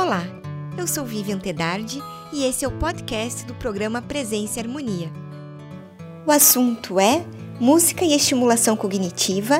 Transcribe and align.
Olá, 0.00 0.22
eu 0.78 0.86
sou 0.86 1.04
Vivian 1.04 1.40
Tedardi 1.40 2.00
e 2.32 2.44
esse 2.44 2.64
é 2.64 2.68
o 2.68 2.78
podcast 2.78 3.44
do 3.44 3.52
programa 3.56 4.00
Presença 4.00 4.60
e 4.60 4.62
Harmonia. 4.62 5.10
O 6.24 6.30
assunto 6.30 7.00
é 7.00 7.26
música 7.60 8.04
e 8.04 8.14
estimulação 8.14 8.76
cognitiva 8.76 9.56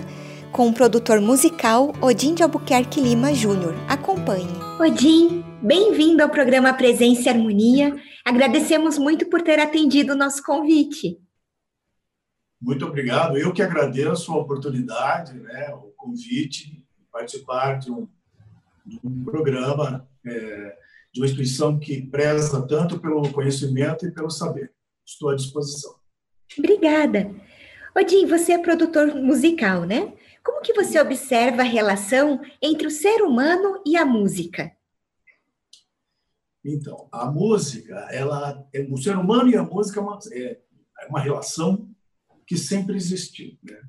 com 0.53 0.69
o 0.69 0.73
produtor 0.73 1.21
musical 1.21 1.93
Odin 2.01 2.37
de 2.37 2.45
Albuquerque 2.45 3.01
Lima 3.01 3.35
Júnior. 3.35 3.75
Acompanhe. 3.89 4.47
Odin, 4.81 5.43
bem-vindo 5.61 6.23
ao 6.23 6.31
programa 6.31 6.73
Presença 6.73 7.23
e 7.23 7.29
Harmonia. 7.31 8.01
Agradecemos 8.25 8.97
muito 8.97 9.29
por 9.29 9.43
ter 9.43 9.59
atendido 9.59 10.13
o 10.13 10.17
nosso 10.17 10.41
convite. 10.45 11.19
Muito 12.63 12.87
obrigado. 12.87 13.37
Eu 13.37 13.53
que 13.53 13.61
agradeço 13.61 14.33
a 14.33 14.37
oportunidade, 14.37 15.35
né, 15.35 15.75
o 15.75 15.93
convite, 15.97 16.71
de 16.97 17.05
participar 17.11 17.81
de 17.81 17.91
um, 17.91 18.07
de 18.89 18.99
um 19.05 19.25
programa 19.25 20.09
é, 20.27 20.77
de 21.13 21.21
uma 21.21 21.27
instituição 21.27 21.79
que 21.79 22.03
preza 22.03 22.67
tanto 22.67 22.99
pelo 22.99 23.31
conhecimento 23.33 24.07
e 24.07 24.11
pelo 24.11 24.31
saber. 24.31 24.73
Estou 25.05 25.31
à 25.31 25.37
disposição. 25.37 25.95
Obrigada. 26.59 27.35
Odin, 27.97 28.27
você 28.27 28.53
é 28.53 28.59
produtor 28.59 29.15
musical, 29.15 29.85
né? 29.85 30.15
Como 30.45 30.63
que 30.63 30.73
você 30.73 31.01
observa 31.01 31.63
a 31.63 31.65
relação 31.65 32.41
entre 32.63 32.87
o 32.87 32.91
ser 32.91 33.23
humano 33.23 33.83
e 33.87 33.97
a 33.97 34.07
música? 34.07 34.73
Então, 36.65 37.09
a 37.13 37.31
música, 37.31 37.95
ela, 38.11 38.67
é, 38.73 38.83
o 38.91 38.97
ser 38.97 39.17
humano 39.17 39.51
e 39.51 39.57
a 39.57 39.63
música 39.63 40.01
é 40.01 40.03
uma, 40.03 40.19
é, 40.33 40.61
é 41.01 41.07
uma 41.09 41.21
relação 41.21 41.89
que 42.47 42.57
sempre 42.57 42.97
existiu. 42.97 43.59
Né? 43.63 43.81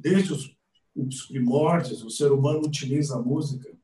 Desde 0.00 0.32
os, 0.32 0.56
os 0.94 1.26
primórdios, 1.26 2.02
o 2.02 2.10
ser 2.10 2.30
humano 2.32 2.66
utiliza 2.66 3.16
a 3.16 3.22
música 3.22 3.74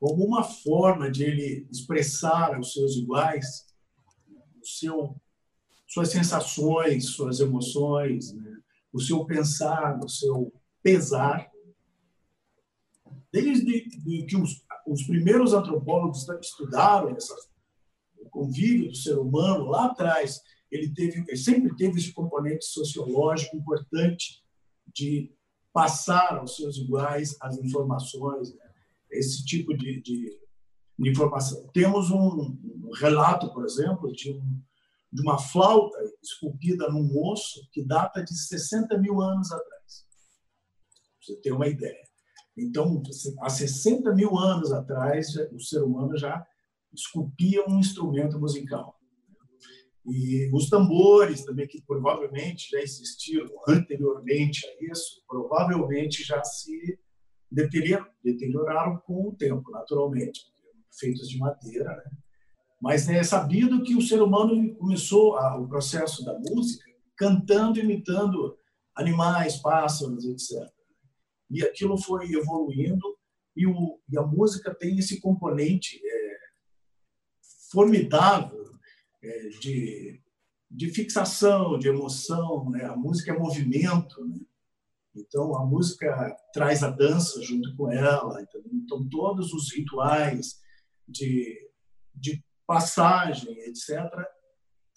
como 0.00 0.24
uma 0.24 0.42
forma 0.42 1.10
de 1.10 1.24
ele 1.24 1.68
expressar 1.70 2.54
aos 2.54 2.72
seus 2.72 2.96
iguais 2.96 3.66
seu, 4.64 5.14
suas 5.86 6.10
sensações, 6.10 7.10
suas 7.10 7.40
emoções, 7.40 8.32
né? 8.32 8.58
o 8.92 9.00
seu 9.00 9.24
pensar, 9.24 9.98
o 10.02 10.08
seu 10.08 10.52
pesar. 10.82 11.50
Desde 13.32 13.82
que 14.26 14.36
os, 14.36 14.64
os 14.86 15.02
primeiros 15.04 15.52
antropólogos 15.52 16.26
estudaram 16.40 17.10
essa, 17.10 17.34
o 18.18 18.28
convívio 18.30 18.88
do 18.88 18.96
ser 18.96 19.18
humano 19.18 19.66
lá 19.66 19.86
atrás, 19.86 20.40
ele 20.70 20.92
teve, 20.94 21.24
ele 21.26 21.36
sempre 21.36 21.76
teve 21.76 21.98
esse 21.98 22.12
componente 22.12 22.64
sociológico 22.64 23.56
importante 23.56 24.42
de 24.94 25.32
passar 25.72 26.38
aos 26.38 26.56
seus 26.56 26.76
iguais 26.76 27.36
as 27.40 27.58
informações, 27.58 28.54
né? 28.54 28.69
Esse 29.10 29.44
tipo 29.44 29.76
de, 29.76 30.00
de, 30.00 30.40
de 30.98 31.10
informação. 31.10 31.68
Temos 31.72 32.10
um, 32.10 32.18
um, 32.18 32.90
relato, 32.94 33.52
por 33.52 33.64
exemplo, 33.64 34.12
de, 34.12 34.32
um, 34.32 34.62
de 35.12 35.22
uma 35.22 35.38
flauta 35.38 35.98
esculpida 36.22 36.88
num 36.88 37.10
osso 37.30 37.68
que 37.72 37.84
data 37.84 38.22
de 38.22 38.34
60 38.34 38.98
mil 38.98 39.20
anos 39.20 39.50
atrás. 39.50 40.06
Pra 40.06 41.34
você 41.34 41.36
ter 41.40 41.52
uma 41.52 41.68
ideia. 41.68 42.10
Então, 42.56 43.02
há 43.40 43.48
60 43.48 44.14
mil 44.14 44.36
anos 44.36 44.72
atrás, 44.72 45.28
o 45.52 45.60
ser 45.60 45.82
humano 45.82 46.16
já 46.16 46.44
esculpia 46.92 47.64
um 47.68 47.78
instrumento 47.78 48.38
musical. 48.38 48.98
E 50.06 50.50
os 50.52 50.68
tambores 50.68 51.44
também, 51.44 51.66
que 51.66 51.82
provavelmente 51.82 52.70
já 52.70 52.80
existiam 52.80 53.46
anteriormente 53.68 54.66
a 54.66 54.92
isso, 54.92 55.22
provavelmente 55.26 56.24
já 56.24 56.42
se 56.42 56.98
deterioraram 57.50 58.98
com 58.98 59.28
o 59.28 59.34
tempo, 59.34 59.70
naturalmente, 59.70 60.40
feitos 60.98 61.28
de 61.28 61.38
madeira. 61.38 61.96
Né? 61.96 62.10
Mas 62.80 63.08
é 63.08 63.22
sabido 63.22 63.82
que 63.82 63.94
o 63.94 64.02
ser 64.02 64.22
humano 64.22 64.74
começou 64.76 65.36
a, 65.36 65.56
o 65.58 65.68
processo 65.68 66.24
da 66.24 66.38
música 66.38 66.88
cantando, 67.16 67.78
imitando 67.78 68.58
animais, 68.94 69.56
pássaros, 69.56 70.24
etc. 70.24 70.66
E 71.50 71.62
aquilo 71.62 71.98
foi 71.98 72.32
evoluindo 72.32 73.18
e, 73.56 73.66
o, 73.66 74.00
e 74.08 74.16
a 74.16 74.22
música 74.22 74.74
tem 74.74 74.98
esse 74.98 75.20
componente 75.20 76.00
é, 76.02 76.38
formidável 77.70 78.64
é, 79.22 79.48
de, 79.60 80.22
de 80.70 80.90
fixação, 80.90 81.78
de 81.78 81.88
emoção. 81.88 82.70
Né? 82.70 82.84
A 82.84 82.96
música 82.96 83.32
é 83.32 83.38
movimento. 83.38 84.24
Né? 84.24 84.38
Então, 85.20 85.56
a 85.56 85.64
música 85.64 86.36
traz 86.52 86.82
a 86.82 86.90
dança 86.90 87.42
junto 87.42 87.74
com 87.76 87.90
ela. 87.90 88.42
Então, 88.72 89.08
todos 89.08 89.52
os 89.52 89.72
rituais 89.72 90.60
de, 91.06 91.56
de 92.14 92.44
passagem, 92.66 93.52
etc., 93.60 94.00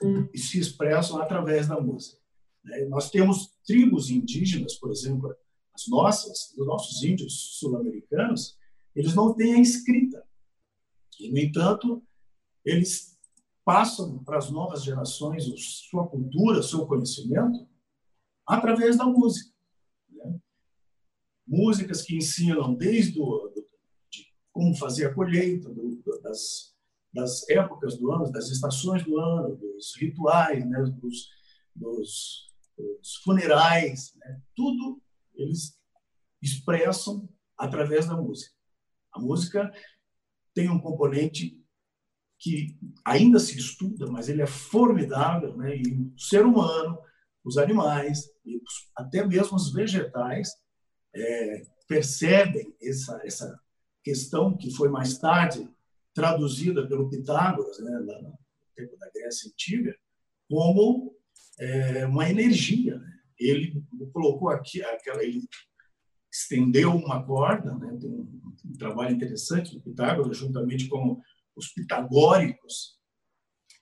hum. 0.02 0.28
se 0.36 0.60
expressam 0.60 1.22
através 1.22 1.68
da 1.68 1.80
música. 1.80 2.22
Né? 2.64 2.86
Nós 2.86 3.10
temos 3.10 3.52
tribos 3.66 4.10
indígenas, 4.10 4.76
por 4.76 4.92
exemplo, 4.92 5.36
as 5.74 5.88
nossas, 5.88 6.54
os 6.58 6.66
nossos 6.66 7.04
índios 7.04 7.58
sul-americanos, 7.60 8.58
eles 8.96 9.16
não 9.16 9.34
têm 9.34 9.56
a 9.56 9.60
escrita. 9.62 10.24
E, 11.20 11.32
no 11.32 11.40
entanto, 11.40 12.04
eles 12.64 13.18
passam 13.66 14.24
para 14.24 14.38
as 14.38 14.50
novas 14.50 14.84
gerações 14.84 15.46
sua 15.90 16.08
cultura, 16.08 16.62
seu 16.62 16.86
conhecimento, 16.86 17.68
através 18.46 18.98
da 18.98 19.06
música 19.06 19.53
músicas 21.48 22.02
que 22.02 22.16
ensinam 22.16 22.74
desde 22.74 23.20
o, 23.20 23.52
de 24.12 24.26
como 24.52 24.76
fazer 24.76 25.08
a 25.08 25.14
colheita, 25.14 25.70
do, 25.70 26.02
das, 26.22 26.74
das 27.14 27.50
épocas 27.50 27.98
do 27.98 28.12
ano, 28.12 28.32
das 28.32 28.50
estações 28.50 29.04
do 29.04 29.18
ano, 29.18 29.56
dos 29.56 29.96
rituais, 29.98 30.68
né, 30.68 30.82
dos, 31.02 31.30
dos, 31.76 32.48
dos 32.78 33.16
funerais, 33.24 34.14
né, 34.16 34.42
tudo 34.56 35.02
eles 35.36 35.78
expressam 36.42 37.28
através 37.58 38.08
da 38.08 38.16
música. 38.16 38.54
A 39.14 39.20
música 39.20 39.72
tem 40.54 40.70
um 40.70 40.80
componente 40.80 41.60
que 42.40 42.78
ainda 43.06 43.40
se 43.40 43.58
estuda, 43.58 44.08
mas 44.12 44.28
ele 44.28 44.42
é 44.42 44.48
formidável, 44.48 45.56
né? 45.56 45.78
E 45.78 46.02
o 46.02 46.20
ser 46.20 46.46
humano, 46.46 47.00
os 47.44 47.58
animais 47.58 48.26
até 48.96 49.26
mesmo 49.26 49.56
os 49.56 49.72
vegetais 49.72 50.50
é, 51.16 51.64
percebem 51.88 52.76
essa, 52.82 53.22
essa 53.24 53.60
questão 54.04 54.56
que 54.58 54.72
foi 54.72 54.90
mais 54.90 55.18
tarde 55.18 55.70
traduzida 56.14 56.88
pelo 56.88 57.10
Pitágoras, 57.10 57.80
né, 57.80 58.00
no 58.00 58.38
tempo 58.76 58.98
da 58.98 59.10
Grécia 59.12 59.50
Antiga, 59.50 59.96
como 60.50 61.16
é, 61.60 62.06
uma 62.06 62.30
energia. 62.30 62.98
Né? 62.98 63.20
Ele 63.40 63.84
colocou 64.12 64.50
aqui, 64.50 64.84
aquela, 64.84 65.24
ele 65.24 65.48
estendeu 66.32 66.92
uma 66.92 67.24
corda, 67.24 67.76
né? 67.76 67.98
tem 68.00 68.10
um, 68.10 68.54
um 68.66 68.74
trabalho 68.74 69.16
interessante 69.16 69.74
do 69.74 69.82
Pitágoras, 69.82 70.38
juntamente 70.38 70.88
com 70.88 71.22
os 71.56 71.68
pitagóricos, 71.70 73.00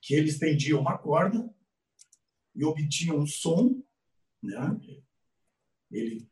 que 0.01 0.13
ele 0.13 0.29
estendia 0.29 0.77
uma 0.77 0.97
corda 0.97 1.49
e 2.55 2.65
obtinha 2.65 3.13
um 3.13 3.25
som, 3.25 3.81
né? 4.41 4.77
ele 5.89 6.27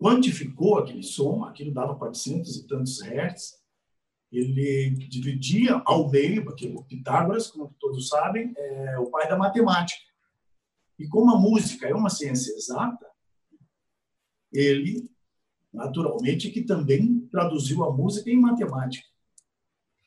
quantificou 0.00 0.78
aquele 0.78 1.02
som, 1.02 1.44
aquilo 1.44 1.74
dava 1.74 1.94
400 1.94 2.56
e 2.56 2.66
tantos 2.66 3.02
hertz, 3.02 3.60
ele 4.32 4.90
dividia 5.08 5.82
ao 5.84 6.08
meio, 6.08 6.44
porque 6.44 6.66
o 6.68 6.82
Pitágoras, 6.84 7.48
como 7.48 7.74
todos 7.78 8.08
sabem, 8.08 8.54
é 8.56 8.98
o 8.98 9.10
pai 9.10 9.28
da 9.28 9.36
matemática. 9.36 10.00
E 10.98 11.06
como 11.06 11.34
a 11.34 11.38
música 11.38 11.86
é 11.86 11.94
uma 11.94 12.08
ciência 12.08 12.52
exata, 12.54 13.06
ele, 14.52 15.10
naturalmente, 15.72 16.50
que 16.50 16.62
também 16.62 17.26
traduziu 17.28 17.84
a 17.84 17.92
música 17.92 18.30
em 18.30 18.40
matemática. 18.40 19.06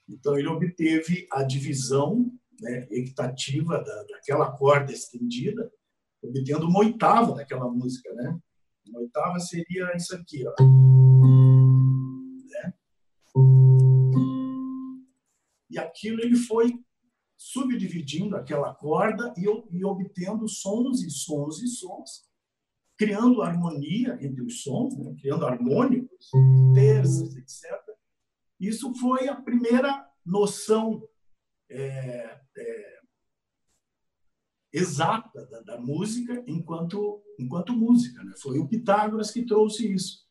Então, 0.10 0.38
ele 0.38 0.48
obteve 0.48 1.28
a 1.32 1.44
divisão 1.44 2.32
né, 2.60 2.88
equitativa 2.90 3.84
da, 3.84 4.04
daquela 4.04 4.52
corda 4.52 4.92
estendida, 4.92 5.72
obtendo 6.22 6.68
uma 6.68 6.80
oitava 6.80 7.36
daquela 7.36 7.70
música, 7.70 8.12
né? 8.14 8.40
Uma 8.94 9.00
oitava 9.00 9.40
seria 9.40 9.92
isso 9.96 10.16
aqui, 10.16 10.46
ó. 10.46 10.54
Né? 12.46 12.74
E 15.72 15.80
aquilo 15.80 16.22
ele 16.22 16.36
foi 16.36 16.80
subdividindo 17.36 18.36
aquela 18.36 18.72
corda 18.76 19.34
e, 19.36 19.46
e 19.46 19.84
obtendo 19.84 20.48
sons 20.48 21.02
e 21.02 21.10
sons 21.10 21.60
e 21.64 21.68
sons, 21.68 22.24
criando 22.96 23.42
harmonia 23.42 24.16
entre 24.22 24.44
os 24.44 24.62
sons, 24.62 24.96
né? 24.96 25.16
criando 25.20 25.48
harmônicos, 25.48 26.30
terças, 26.76 27.36
etc. 27.36 27.72
Isso 28.60 28.94
foi 28.94 29.28
a 29.28 29.42
primeira 29.42 30.08
noção 30.24 31.02
é, 31.68 32.40
é, 32.56 32.93
exata 34.74 35.46
da, 35.46 35.62
da, 35.62 35.80
música 35.80 36.44
enquanto, 36.48 37.22
enquanto 37.38 37.74
música. 37.74 38.24
Né? 38.24 38.34
Foi 38.42 38.58
o 38.58 38.68
Pitágoras 38.68 39.30
que 39.30 39.46
trouxe 39.46 39.94
isso. 39.94 40.24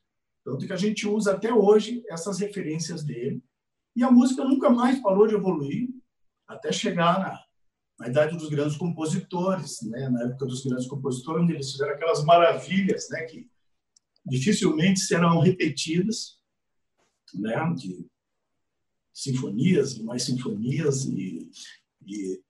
Tanto 0.45 0.67
que 0.67 0.73
a 0.73 0.77
gente 0.77 1.07
usa 1.07 1.33
até 1.33 1.55
hoje 1.55 2.03
essas 2.11 2.41
referências 2.41 3.05
dele 3.05 3.41
E 3.95 4.03
a 4.03 4.11
música 4.11 4.45
nunca 4.45 4.69
mais 4.69 5.01
parou 5.01 5.29
de 5.29 5.37
evoluir 5.37 5.89
até 6.49 6.73
chegar 6.73 7.21
na, 7.21 7.41
na 8.01 8.09
idade 8.09 8.37
dos 8.37 8.49
grandes 8.49 8.77
compositores, 8.77 9.81
né? 9.83 10.09
na 10.09 10.25
época 10.25 10.47
dos 10.47 10.65
grandes 10.65 10.89
compositores, 10.89 11.45
onde 11.45 11.53
eles 11.55 11.71
fizeram 11.71 11.95
aquelas 11.95 12.25
maravilhas 12.25 13.09
né? 13.11 13.23
que 13.23 13.49
dificilmente 14.27 14.99
serão 15.01 15.39
repetidas, 15.39 16.41
né? 17.33 17.55
de 17.77 18.05
sinfonias 19.13 19.97
e 19.97 20.03
mais 20.03 20.25
sinfonias 20.25 21.05
e, 21.05 21.49
e, 22.05 22.43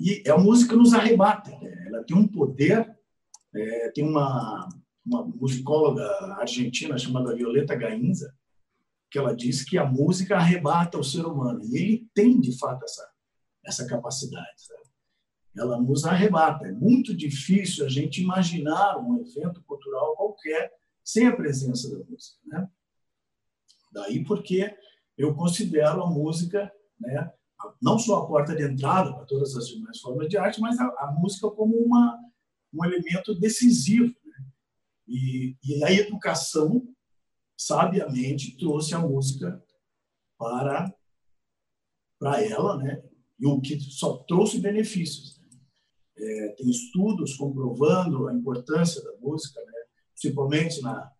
e 0.00 0.22
a 0.28 0.36
música 0.38 0.76
nos 0.76 0.94
arrebata 0.94 1.50
né? 1.50 1.84
ela 1.86 2.04
tem 2.04 2.16
um 2.16 2.26
poder 2.26 2.96
é, 3.54 3.90
tem 3.90 4.04
uma 4.04 4.68
uma 5.04 5.24
musicóloga 5.24 6.04
argentina 6.38 6.98
chamada 6.98 7.34
Violeta 7.34 7.74
Gainza 7.74 8.34
que 9.10 9.18
ela 9.18 9.34
diz 9.34 9.64
que 9.64 9.78
a 9.78 9.86
música 9.86 10.36
arrebata 10.36 10.98
o 10.98 11.04
ser 11.04 11.24
humano 11.24 11.60
e 11.64 11.76
ele 11.76 12.08
tem 12.14 12.40
de 12.40 12.56
fato 12.58 12.84
essa 12.84 13.08
essa 13.64 13.86
capacidade 13.86 14.62
sabe? 14.62 14.88
ela 15.56 15.80
nos 15.80 16.04
arrebata 16.04 16.66
é 16.66 16.72
muito 16.72 17.16
difícil 17.16 17.84
a 17.84 17.88
gente 17.88 18.22
imaginar 18.22 18.98
um 18.98 19.18
evento 19.18 19.62
cultural 19.64 20.14
qualquer 20.16 20.72
sem 21.02 21.26
a 21.26 21.34
presença 21.34 21.90
da 21.90 22.04
música 22.04 22.38
né 22.46 22.68
daí 23.92 24.22
porque 24.24 24.76
eu 25.18 25.34
considero 25.34 26.04
a 26.04 26.06
música, 26.08 26.72
né, 26.98 27.30
não 27.80 27.98
só 27.98 28.18
a 28.18 28.26
porta 28.26 28.54
de 28.54 28.62
entrada 28.62 29.12
para 29.12 29.24
todas 29.24 29.54
as 29.56 29.68
demais 29.68 30.00
formas 30.00 30.28
de 30.28 30.36
arte, 30.36 30.60
mas 30.60 30.78
a, 30.78 30.84
a 30.84 31.12
música 31.12 31.50
como 31.50 31.76
uma, 31.76 32.18
um 32.72 32.84
elemento 32.84 33.34
decisivo. 33.34 34.14
Né? 34.24 34.44
E, 35.06 35.56
e 35.64 35.84
a 35.84 35.92
educação, 35.92 36.86
sabiamente, 37.56 38.56
trouxe 38.56 38.94
a 38.94 38.98
música 38.98 39.62
para, 40.38 40.92
para 42.18 42.44
ela, 42.44 42.76
né? 42.78 43.02
e 43.38 43.46
o 43.46 43.60
que 43.60 43.78
só 43.80 44.18
trouxe 44.18 44.60
benefícios. 44.60 45.38
Né? 45.40 45.48
É, 46.16 46.48
tem 46.56 46.68
estudos 46.70 47.36
comprovando 47.36 48.28
a 48.28 48.34
importância 48.34 49.02
da 49.02 49.16
música, 49.18 49.60
né? 49.64 49.72
principalmente 50.12 50.80
na, 50.80 51.12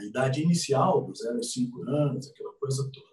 a 0.00 0.04
idade 0.04 0.42
inicial, 0.42 1.04
dos 1.04 1.18
0 1.20 1.38
a 1.38 1.42
5 1.42 1.82
anos, 1.82 2.28
aquela 2.28 2.52
coisa 2.54 2.90
toda. 2.92 3.09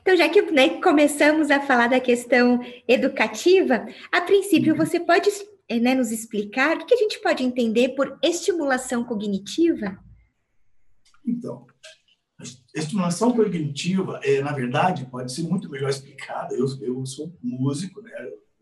Então, 0.00 0.16
já 0.16 0.28
que 0.28 0.42
né, 0.50 0.80
começamos 0.80 1.50
a 1.50 1.60
falar 1.60 1.88
da 1.88 2.00
questão 2.00 2.60
educativa, 2.88 3.86
a 4.10 4.20
princípio, 4.20 4.72
uhum. 4.72 4.78
você 4.78 4.98
pode 4.98 5.30
eh, 5.68 5.78
né, 5.78 5.94
nos 5.94 6.10
explicar 6.10 6.76
o 6.76 6.86
que 6.86 6.94
a 6.94 6.98
gente 6.98 7.20
pode 7.20 7.44
entender 7.44 7.90
por 7.90 8.18
estimulação 8.22 9.04
cognitiva? 9.04 9.96
Então, 11.26 11.66
estimulação 12.74 13.32
cognitiva, 13.32 14.20
é, 14.22 14.42
na 14.42 14.52
verdade, 14.52 15.06
pode 15.06 15.32
ser 15.32 15.42
muito 15.42 15.70
melhor 15.70 15.88
explicada. 15.88 16.54
Eu, 16.54 16.66
eu 16.82 17.06
sou 17.06 17.36
músico, 17.42 18.02
né? 18.02 18.10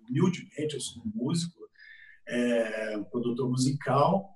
humildemente, 0.08 0.74
eu 0.74 0.80
sou 0.80 1.02
músico, 1.06 1.58
é, 2.28 2.98
produtor 3.10 3.48
musical, 3.48 4.28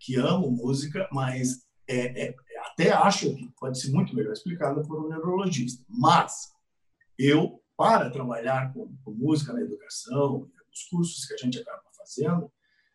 que 0.00 0.16
amo 0.16 0.50
música, 0.50 1.08
mas 1.12 1.66
é, 1.88 2.26
é, 2.26 2.34
até 2.78 2.92
acho 2.92 3.34
que 3.34 3.48
pode 3.58 3.80
ser 3.80 3.90
muito 3.90 4.14
melhor 4.14 4.32
explicado 4.32 4.86
por 4.86 5.04
um 5.04 5.08
neurologista. 5.08 5.84
Mas 5.88 6.54
eu, 7.18 7.60
para 7.76 8.08
trabalhar 8.08 8.72
com, 8.72 8.94
com 9.04 9.10
música 9.10 9.52
na 9.52 9.62
educação, 9.62 10.48
os 10.72 10.84
cursos 10.84 11.24
que 11.24 11.34
a 11.34 11.36
gente 11.36 11.58
acaba 11.58 11.82
fazendo, 11.96 12.50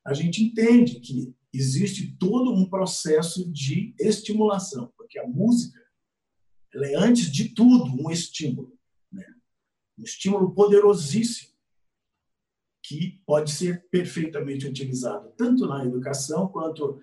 a 0.06 0.14
gente 0.14 0.42
entende 0.42 1.02
que 1.02 1.36
existe 1.52 2.16
todo 2.18 2.54
um 2.54 2.70
processo 2.70 3.52
de 3.52 3.94
estimulação, 4.00 4.92
porque 4.96 5.20
a 5.20 5.28
música 5.28 5.84
ela 6.74 6.88
é, 6.88 6.96
antes 6.96 7.30
de 7.30 7.50
tudo, 7.50 7.86
um 8.02 8.10
estímulo. 8.10 8.76
Né? 9.12 9.26
Um 10.00 10.04
estímulo 10.04 10.56
poderosíssimo 10.56 11.54
que 12.82 13.22
pode 13.26 13.52
ser 13.52 13.88
perfeitamente 13.90 14.66
utilizado 14.66 15.32
tanto 15.38 15.68
na 15.68 15.86
educação 15.86 16.48
quanto, 16.48 17.00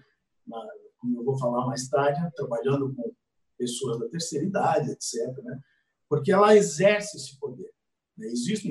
na, 0.46 0.58
como 1.00 1.20
eu 1.20 1.24
vou 1.24 1.38
falar 1.38 1.66
mais 1.66 1.88
tarde, 1.88 2.20
trabalhando 2.34 2.94
com 2.94 3.12
pessoas 3.56 3.98
da 3.98 4.08
terceira 4.08 4.44
idade, 4.44 4.90
etc. 4.90 5.36
Né? 5.42 5.60
Porque 6.08 6.32
ela 6.32 6.56
exerce 6.56 7.16
esse 7.16 7.38
poder. 7.38 7.70
Né? 8.16 8.26
Existem 8.28 8.70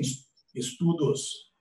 estudos, 0.54 1.52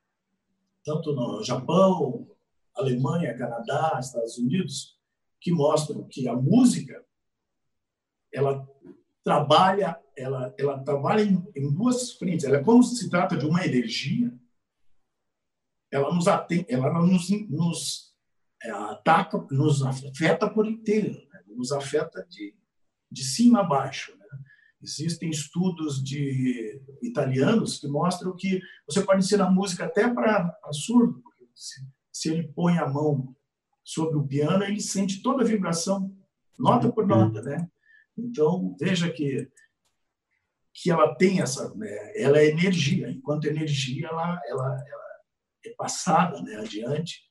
tanto 0.84 1.14
no 1.14 1.44
Japão, 1.44 2.28
Alemanha, 2.76 3.38
Canadá, 3.38 3.98
Estados 4.00 4.38
Unidos, 4.38 4.98
que 5.42 5.52
mostram 5.52 6.08
que 6.08 6.28
a 6.28 6.36
música 6.36 7.04
ela 8.32 8.68
trabalha 9.24 10.00
ela 10.16 10.54
ela 10.58 10.84
trabalha 10.84 11.22
em, 11.22 11.44
em 11.56 11.74
duas 11.74 12.14
frentes 12.14 12.46
ela 12.46 12.64
como 12.64 12.84
se 12.84 13.10
trata 13.10 13.36
de 13.38 13.46
uma 13.46 13.66
energia 13.66 14.32
ela 15.92 16.14
nos, 16.14 16.28
atende, 16.28 16.66
ela 16.70 16.94
nos, 17.02 17.30
nos 17.50 18.09
ataca, 18.64 19.38
nos 19.52 19.82
afeta 19.84 20.50
por 20.50 20.68
inteiro, 20.68 21.14
né? 21.32 21.42
nos 21.48 21.72
afeta 21.72 22.26
de, 22.30 22.56
de 23.12 23.24
cima 23.24 23.62
a 23.62 23.64
baixo. 23.64 24.16
Né? 24.18 24.26
Existem 24.82 25.30
estudos 25.30 26.04
de 26.04 26.82
italianos 27.02 27.80
que 27.80 27.88
mostram 27.88 28.36
que 28.36 28.62
você 28.88 29.02
pode 29.02 29.24
ensinar 29.24 29.50
música 29.52 29.86
até 29.86 30.12
para 30.14 30.58
surdo, 30.72 31.22
porque 31.22 31.48
se, 31.56 31.88
se 32.12 32.30
ele 32.30 32.48
põe 32.48 32.78
a 32.78 32.88
mão 32.88 33.36
sobre 33.84 34.18
o 34.18 34.28
piano, 34.28 34.64
ele 34.64 34.82
sente 34.82 35.22
toda 35.22 35.44
a 35.44 35.48
vibração, 35.48 36.16
nota 36.58 36.92
por 36.92 37.08
nota, 37.08 37.42
né? 37.42 37.70
Então, 38.18 38.76
veja 38.80 39.10
que 39.10 39.50
que 40.82 40.90
ela 40.90 41.14
tem 41.16 41.42
essa, 41.42 41.74
né? 41.76 41.90
ela 42.16 42.40
é 42.40 42.48
energia, 42.48 43.10
enquanto 43.10 43.46
energia 43.46 44.08
ela, 44.08 44.42
ela, 44.46 44.66
ela 44.66 45.04
é 45.66 45.70
passada 45.72 46.42
né, 46.42 46.56
adiante, 46.56 47.29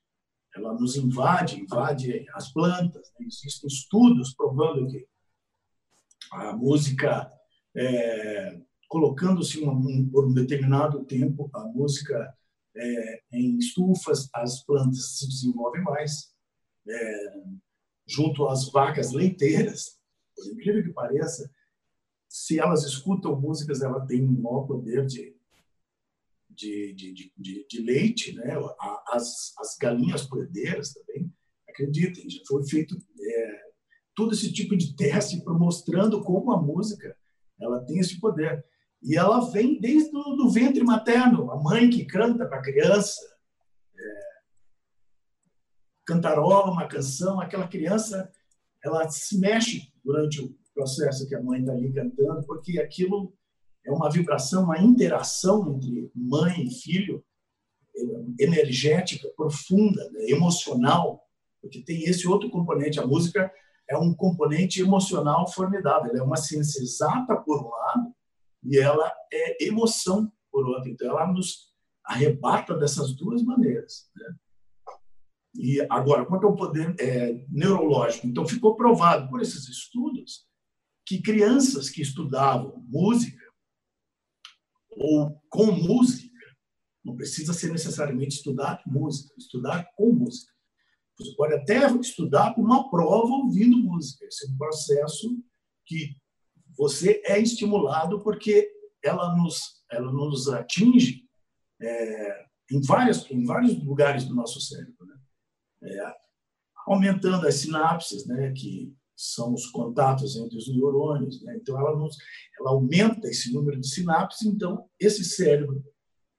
ela 0.59 0.75
nos 0.75 0.97
invade, 0.97 1.61
invade 1.61 2.27
as 2.35 2.53
plantas. 2.53 3.11
Né? 3.19 3.27
Existem 3.27 3.69
estudos 3.69 4.35
provando 4.35 4.87
que 4.87 5.07
a 6.33 6.55
música, 6.55 7.33
é, 7.75 8.61
colocando-se 8.89 9.65
um, 9.65 10.09
por 10.11 10.27
um 10.27 10.35
determinado 10.35 11.05
tempo, 11.05 11.51
a 11.55 11.65
música 11.65 12.35
é, 12.77 13.23
em 13.33 13.57
estufas, 13.59 14.29
as 14.35 14.65
plantas 14.65 15.19
se 15.19 15.29
desenvolvem 15.29 15.83
mais. 15.83 16.35
É, 16.87 17.33
junto 18.07 18.49
às 18.49 18.71
vacas 18.71 19.13
leiteiras, 19.13 19.99
por 20.35 20.47
incrível 20.47 20.83
que 20.83 20.93
pareça, 20.93 21.51
se 22.27 22.59
elas 22.59 22.85
escutam 22.85 23.39
músicas, 23.39 23.83
ela 23.83 24.07
tem 24.07 24.25
um 24.25 24.41
maior 24.41 24.67
poder 24.67 25.05
de 25.07 25.37
de, 26.59 26.93
de, 26.95 27.33
de, 27.37 27.67
de 27.69 27.83
leite, 27.83 28.35
né? 28.35 28.57
as, 29.13 29.55
as 29.59 29.77
galinhas 29.81 30.27
poedeiras 30.27 30.93
também, 30.93 31.33
acreditem, 31.69 32.29
já 32.29 32.41
foi 32.49 32.67
feito 32.67 32.97
é, 32.97 33.61
todo 34.15 34.35
esse 34.35 34.53
tipo 34.53 34.77
de 34.77 34.97
teste 34.97 35.43
para 35.45 35.55
mostrando 35.55 36.21
como 36.23 36.51
a 36.53 36.61
música 36.61 37.17
ela 37.61 37.85
tem 37.85 38.01
esse 38.01 38.19
poder. 38.21 38.65
E 39.01 39.17
ela 39.17 39.51
vem 39.53 39.81
desde 39.81 40.11
o 40.17 40.35
do 40.35 40.51
ventre 40.51 40.83
materno, 40.83 41.53
a 41.53 41.63
mãe 41.63 41.89
que 41.89 42.05
canta 42.05 42.47
para 42.47 42.59
a 42.59 42.63
criança, 42.63 43.21
é, 43.97 44.21
cantarola 46.05 46.73
uma 46.73 46.89
canção, 46.89 47.41
aquela 47.41 47.69
criança 47.69 48.29
ela 48.83 49.09
se 49.09 49.39
mexe 49.39 49.93
durante 50.05 50.41
o 50.41 50.57
processo 50.75 51.29
que 51.29 51.35
a 51.37 51.43
mãe 51.43 51.61
está 51.61 51.73
ali 51.73 51.93
cantando, 51.93 52.45
porque 52.47 52.81
aquilo 52.81 53.33
é 53.89 53.91
uma 53.91 54.11
vibração, 54.11 54.65
uma 54.65 54.79
interação 54.79 55.75
entre 55.75 56.13
mãe 56.15 56.67
e 56.67 56.71
filho 56.71 57.25
energética, 58.39 59.29
profunda, 59.35 60.09
né? 60.11 60.31
emocional, 60.31 61.23
porque 61.61 61.83
tem 61.83 62.05
esse 62.05 62.29
outro 62.29 62.51
componente. 62.51 63.01
A 63.01 63.07
música 63.07 63.51
é 63.89 63.97
um 63.97 64.15
componente 64.15 64.81
emocional 64.81 65.51
formidável. 65.51 66.11
Ela 66.11 66.21
é 66.21 66.23
uma 66.23 66.37
ciência 66.37 66.81
exata, 66.83 67.35
por 67.37 67.65
um 67.65 67.71
lado, 67.71 68.15
e 68.63 68.79
ela 68.79 69.11
é 69.33 69.65
emoção, 69.67 70.31
por 70.53 70.67
outro. 70.69 70.91
Então, 70.91 71.09
ela 71.09 71.27
nos 71.33 71.73
arrebata 72.05 72.77
dessas 72.77 73.15
duas 73.17 73.43
maneiras. 73.43 74.09
Né? 74.15 74.35
E 75.55 75.81
agora, 75.89 76.27
quanto 76.27 76.47
ao 76.47 76.55
poder 76.55 76.95
é, 77.01 77.45
neurológico, 77.49 78.27
então 78.27 78.47
ficou 78.47 78.77
provado 78.77 79.29
por 79.29 79.41
esses 79.41 79.67
estudos 79.69 80.47
que 81.07 81.23
crianças 81.23 81.89
que 81.89 82.03
estudavam 82.03 82.85
música 82.87 83.48
ou 84.99 85.41
com 85.49 85.67
música, 85.67 86.29
não 87.05 87.17
precisa 87.17 87.53
ser 87.53 87.71
necessariamente 87.73 88.37
estudar 88.37 88.83
música, 88.87 89.33
estudar 89.39 89.89
com 89.97 90.13
música. 90.13 90.53
Você 91.19 91.35
pode 91.35 91.55
até 91.55 91.91
estudar 92.01 92.55
uma 92.59 92.91
prova 92.91 93.35
ouvindo 93.35 93.79
música. 93.79 94.25
Esse 94.27 94.47
é 94.47 94.51
um 94.51 94.57
processo 94.57 95.43
que 95.87 96.17
você 96.77 97.23
é 97.25 97.41
estimulado 97.41 98.21
porque 98.23 98.71
ela 99.03 99.35
nos, 99.37 99.83
ela 99.91 100.13
nos 100.13 100.49
atinge 100.49 101.25
é, 101.81 102.47
em, 102.71 102.81
várias, 102.83 103.29
em 103.31 103.45
vários 103.45 103.83
lugares 103.83 104.25
do 104.25 104.35
nosso 104.35 104.61
cérebro. 104.61 105.07
Né? 105.07 105.17
É, 105.85 106.15
aumentando 106.87 107.47
as 107.47 107.57
sinapses, 107.57 108.27
né, 108.27 108.53
que 108.53 108.95
são 109.19 109.53
os 109.53 109.67
contatos 109.67 110.37
entre 110.37 110.57
os 110.57 110.69
neurônios. 110.69 111.43
Né? 111.43 111.59
Então, 111.61 111.77
ela, 111.77 111.99
nos, 111.99 112.17
ela 112.61 112.71
aumenta 112.71 113.27
esse 113.27 113.53
número 113.53 113.81
de 113.81 113.89
sinapses. 113.89 114.47
Então, 114.47 114.89
esse 114.99 115.25
cérebro 115.25 115.85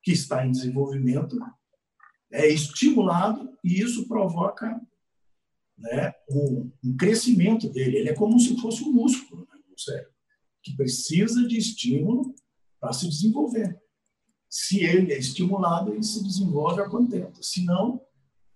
que 0.02 0.14
está 0.14 0.48
em 0.48 0.52
desenvolvimento 0.52 1.38
é 2.32 2.48
estimulado 2.48 3.54
e 3.66 3.82
isso 3.82 4.08
provoca 4.08 4.80
né, 5.78 6.14
um, 6.32 6.72
um 6.86 6.96
crescimento 6.96 7.68
dele. 7.70 7.98
Ele 7.98 8.10
é 8.10 8.16
como 8.16 8.40
se 8.40 8.56
fosse 8.62 8.82
um 8.82 8.94
músculo 8.94 9.42
né, 9.42 9.60
cérebro, 9.78 10.14
que 10.64 10.78
precisa 10.78 11.46
de 11.46 11.58
estímulo 11.58 12.34
para 12.80 12.94
se 12.94 13.10
desenvolver. 13.10 13.78
Se 14.50 14.86
ele 14.86 15.12
é 15.12 15.18
estimulado, 15.18 15.94
ele 15.94 16.04
se 16.04 16.24
desenvolve 16.24 16.82
a 16.82 16.90
contento. 16.90 17.44
Se 17.44 17.66
não, 17.66 18.02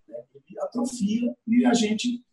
né, 0.07 0.15
ele 0.33 0.59
atrofia 0.59 1.35
e 1.45 1.65
a 1.65 1.73
gente 1.73 2.23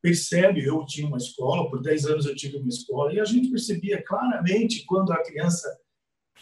percebe, 0.00 0.64
eu 0.64 0.84
tinha 0.86 1.06
uma 1.06 1.16
escola, 1.16 1.68
por 1.68 1.82
10 1.82 2.06
anos 2.06 2.26
eu 2.26 2.34
tive 2.34 2.58
uma 2.58 2.68
escola, 2.68 3.12
e 3.12 3.20
a 3.20 3.24
gente 3.24 3.50
percebia 3.50 4.02
claramente 4.02 4.84
quando 4.86 5.12
a 5.12 5.22
criança 5.22 5.68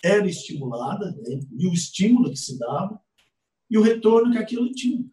era 0.02 0.26
estimulada, 0.26 1.10
né, 1.10 1.40
e 1.58 1.66
o 1.66 1.72
estímulo 1.72 2.30
que 2.30 2.36
se 2.36 2.58
dava, 2.58 3.00
e 3.70 3.78
o 3.78 3.82
retorno 3.82 4.32
que 4.32 4.38
aquilo 4.38 4.70
tinha. 4.72 5.04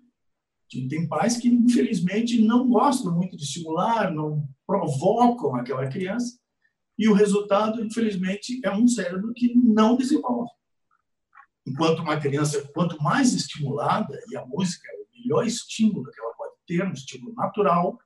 Tem 0.90 1.08
pais 1.08 1.38
que, 1.38 1.48
infelizmente, 1.48 2.42
não 2.42 2.68
gostam 2.68 3.14
muito 3.14 3.38
de 3.38 3.44
estimular, 3.44 4.12
não 4.12 4.48
provocam 4.66 5.56
aquela 5.56 5.88
criança, 5.88 6.38
e 6.98 7.08
o 7.08 7.14
resultado, 7.14 7.84
infelizmente, 7.84 8.60
é 8.64 8.72
um 8.72 8.88
cérebro 8.88 9.34
que 9.34 9.54
não 9.56 9.96
desenvolve. 9.96 10.50
Enquanto 11.66 12.02
uma 12.02 12.20
criança, 12.20 12.68
quanto 12.74 13.02
mais 13.02 13.34
estimulada, 13.34 14.20
e 14.30 14.36
a 14.36 14.46
música 14.46 14.88
é 14.88 14.96
o 14.96 15.22
melhor 15.22 15.46
estímulo 15.46 16.12
que 16.12 16.20
ela 16.20 16.34
pode 16.34 16.56
ter, 16.68 16.86
um 16.86 16.92
estímulo 16.92 17.34
natural, 17.36 17.98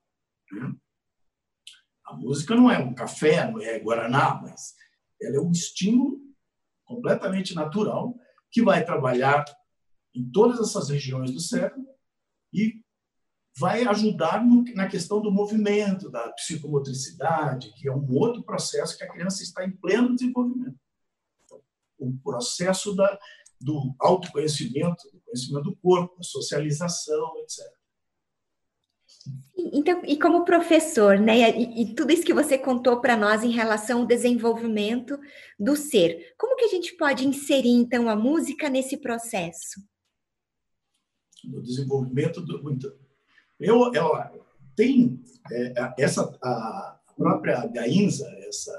a 2.06 2.16
música 2.16 2.56
não 2.56 2.72
é 2.72 2.80
um 2.80 2.94
café, 2.94 3.50
não 3.50 3.62
é 3.62 3.80
guaraná, 3.80 4.40
mas 4.42 4.74
ela 5.22 5.38
é 5.38 5.40
um 5.40 5.52
estímulo 5.52 6.20
completamente 6.86 7.54
natural 7.54 8.16
que 8.50 8.62
vai 8.62 8.86
trabalhar 8.86 9.44
em 10.16 10.30
todas 10.32 10.60
essas 10.60 10.90
regiões 10.90 11.32
do 11.32 11.40
cérebro 11.40 11.86
e 12.54 12.82
vai 13.58 13.84
ajudar 13.86 14.44
na 14.76 14.88
questão 14.88 15.20
do 15.22 15.32
movimento, 15.32 16.10
da 16.12 16.32
psicomotricidade, 16.34 17.74
que 17.74 17.88
é 17.88 17.92
um 17.92 18.08
outro 18.14 18.44
processo 18.44 18.98
que 18.98 19.04
a 19.04 19.12
criança 19.12 19.44
está 19.44 19.66
em 19.66 19.72
pleno 19.72 20.16
desenvolvimento. 20.16 20.80
Então, 21.44 21.62
o 21.98 22.16
processo 22.20 22.96
da, 22.96 23.20
do 23.60 23.96
autoconhecimento, 24.00 25.04
do 25.12 25.20
conhecimento 25.22 25.64
do 25.64 25.76
corpo, 25.76 26.16
da 26.16 26.24
socialização, 26.24 27.40
etc. 27.40 27.77
Então, 29.74 30.02
e 30.06 30.18
como 30.20 30.46
professor, 30.46 31.20
né, 31.20 31.58
e, 31.58 31.82
e 31.82 31.96
tudo 31.96 32.12
isso 32.12 32.24
que 32.24 32.34
você 32.34 32.58
contou 32.58 33.02
para 33.02 33.18
nós 33.18 33.44
em 33.44 33.52
relação 33.52 34.02
ao 34.02 34.06
desenvolvimento 34.06 35.20
do 35.60 35.76
ser, 35.76 36.36
como 36.38 36.56
que 36.56 36.66
a 36.66 36.70
gente 36.70 36.96
pode 36.96 37.28
inserir 37.28 37.72
então 37.72 38.08
a 38.08 38.16
música 38.16 38.70
nesse 38.70 38.98
processo? 38.98 39.82
No 41.44 41.62
desenvolvimento 41.62 42.42
do 42.42 42.62
eu, 43.60 43.92
eu 43.94 44.46
tem 44.76 45.24
é, 45.52 45.94
essa 45.98 46.22
a 46.44 47.00
própria 47.16 47.66
Gainza, 47.66 48.30
essa 48.48 48.72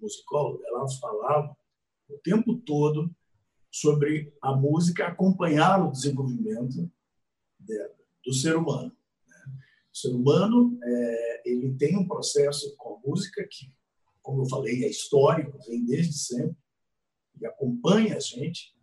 musicóloga, 0.00 0.64
ela 0.66 0.88
falava 0.98 1.56
o 2.08 2.18
tempo 2.18 2.56
todo 2.56 3.14
sobre 3.70 4.34
a 4.40 4.54
música 4.54 5.06
acompanhar 5.06 5.86
o 5.86 5.92
desenvolvimento 5.92 6.90
de, 7.60 7.90
do 8.24 8.32
ser 8.32 8.56
humano. 8.56 8.92
O 9.92 9.96
ser 9.96 10.08
humano 10.08 10.78
é, 10.82 11.42
ele 11.50 11.74
tem 11.74 11.96
um 11.96 12.06
processo 12.06 12.74
com 12.76 12.94
a 12.94 13.08
música 13.08 13.46
que, 13.50 13.70
como 14.22 14.42
eu 14.42 14.48
falei, 14.48 14.84
é 14.84 14.88
histórico, 14.88 15.58
vem 15.66 15.84
desde 15.84 16.14
sempre, 16.14 16.56
e 17.40 17.46
acompanha 17.46 18.16
a 18.16 18.20
gente. 18.20 18.74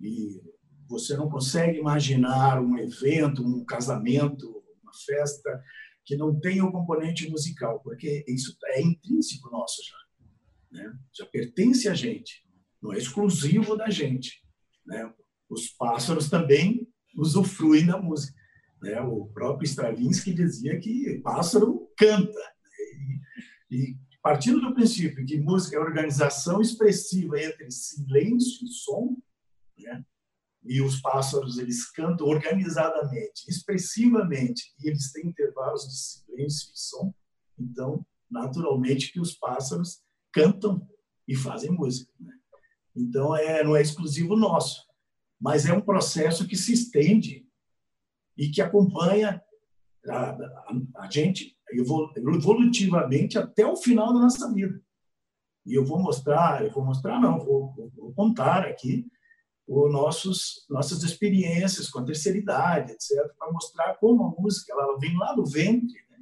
E 0.00 0.42
você 0.88 1.16
não 1.16 1.30
consegue 1.30 1.78
imaginar 1.78 2.60
um 2.60 2.76
evento, 2.76 3.42
um 3.42 3.64
casamento, 3.64 4.62
uma 4.82 4.92
festa 5.06 5.62
que 6.04 6.16
não 6.16 6.38
tenha 6.38 6.64
o 6.64 6.68
um 6.68 6.72
componente 6.72 7.30
musical, 7.30 7.80
porque 7.80 8.24
isso 8.26 8.56
é 8.64 8.82
intrínseco 8.82 9.50
nosso 9.50 9.80
já. 9.84 9.96
Né? 10.72 10.98
Já 11.12 11.26
pertence 11.26 11.88
a 11.88 11.94
gente, 11.94 12.44
não 12.82 12.92
é 12.92 12.98
exclusivo 12.98 13.76
da 13.76 13.88
gente. 13.90 14.42
Né? 14.84 15.12
Os 15.48 15.68
pássaros 15.68 16.28
também 16.28 16.88
usufruem 17.16 17.86
da 17.86 18.00
música. 18.00 18.39
Né? 18.80 19.00
O 19.00 19.26
próprio 19.26 19.66
Stravinsky 19.66 20.32
dizia 20.32 20.78
que 20.78 21.20
pássaro 21.22 21.88
canta. 21.96 22.32
Né? 22.32 23.20
E, 23.70 23.96
partindo 24.22 24.60
do 24.60 24.74
princípio 24.74 25.24
que 25.24 25.38
música 25.38 25.76
é 25.76 25.80
organização 25.80 26.60
expressiva 26.60 27.40
entre 27.40 27.70
silêncio 27.70 28.66
e 28.66 28.68
som, 28.68 29.16
né? 29.78 30.04
e 30.62 30.82
os 30.82 31.00
pássaros 31.00 31.58
eles 31.58 31.90
cantam 31.90 32.26
organizadamente, 32.26 33.48
expressivamente, 33.48 34.74
e 34.78 34.88
eles 34.88 35.10
têm 35.12 35.26
intervalos 35.26 35.84
de 35.84 35.96
silêncio 35.96 36.70
e 36.74 36.78
som, 36.78 37.14
então, 37.58 38.04
naturalmente 38.30 39.12
que 39.12 39.20
os 39.20 39.34
pássaros 39.34 40.00
cantam 40.32 40.86
e 41.26 41.34
fazem 41.34 41.70
música. 41.70 42.12
Né? 42.20 42.34
Então, 42.94 43.34
é, 43.34 43.64
não 43.64 43.74
é 43.74 43.80
exclusivo 43.80 44.36
nosso, 44.36 44.82
mas 45.40 45.64
é 45.64 45.72
um 45.72 45.80
processo 45.80 46.46
que 46.46 46.56
se 46.56 46.72
estende 46.72 47.49
e 48.40 48.50
que 48.50 48.62
acompanha 48.62 49.42
a, 50.08 50.30
a, 50.30 50.72
a 51.00 51.10
gente 51.10 51.54
evolutivamente 51.70 53.38
até 53.38 53.66
o 53.66 53.76
final 53.76 54.14
da 54.14 54.20
nossa 54.20 54.50
vida. 54.50 54.82
E 55.66 55.74
eu 55.74 55.84
vou 55.84 56.00
mostrar, 56.00 56.64
eu 56.64 56.70
vou 56.70 56.82
mostrar 56.82 57.20
não, 57.20 57.38
vou, 57.38 57.74
vou 57.94 58.14
contar 58.14 58.66
aqui 58.66 59.06
os 59.68 59.92
nossos 59.92 60.66
nossas 60.70 61.02
experiências 61.02 61.90
com 61.90 61.98
a 62.00 62.04
terceira 62.04 62.38
idade, 62.38 62.92
etc, 62.92 63.30
para 63.38 63.52
mostrar 63.52 63.94
como 63.96 64.24
a 64.24 64.40
música 64.40 64.72
ela 64.72 64.98
vem 64.98 65.16
lá 65.18 65.34
do 65.34 65.44
ventre, 65.44 66.02
né? 66.08 66.18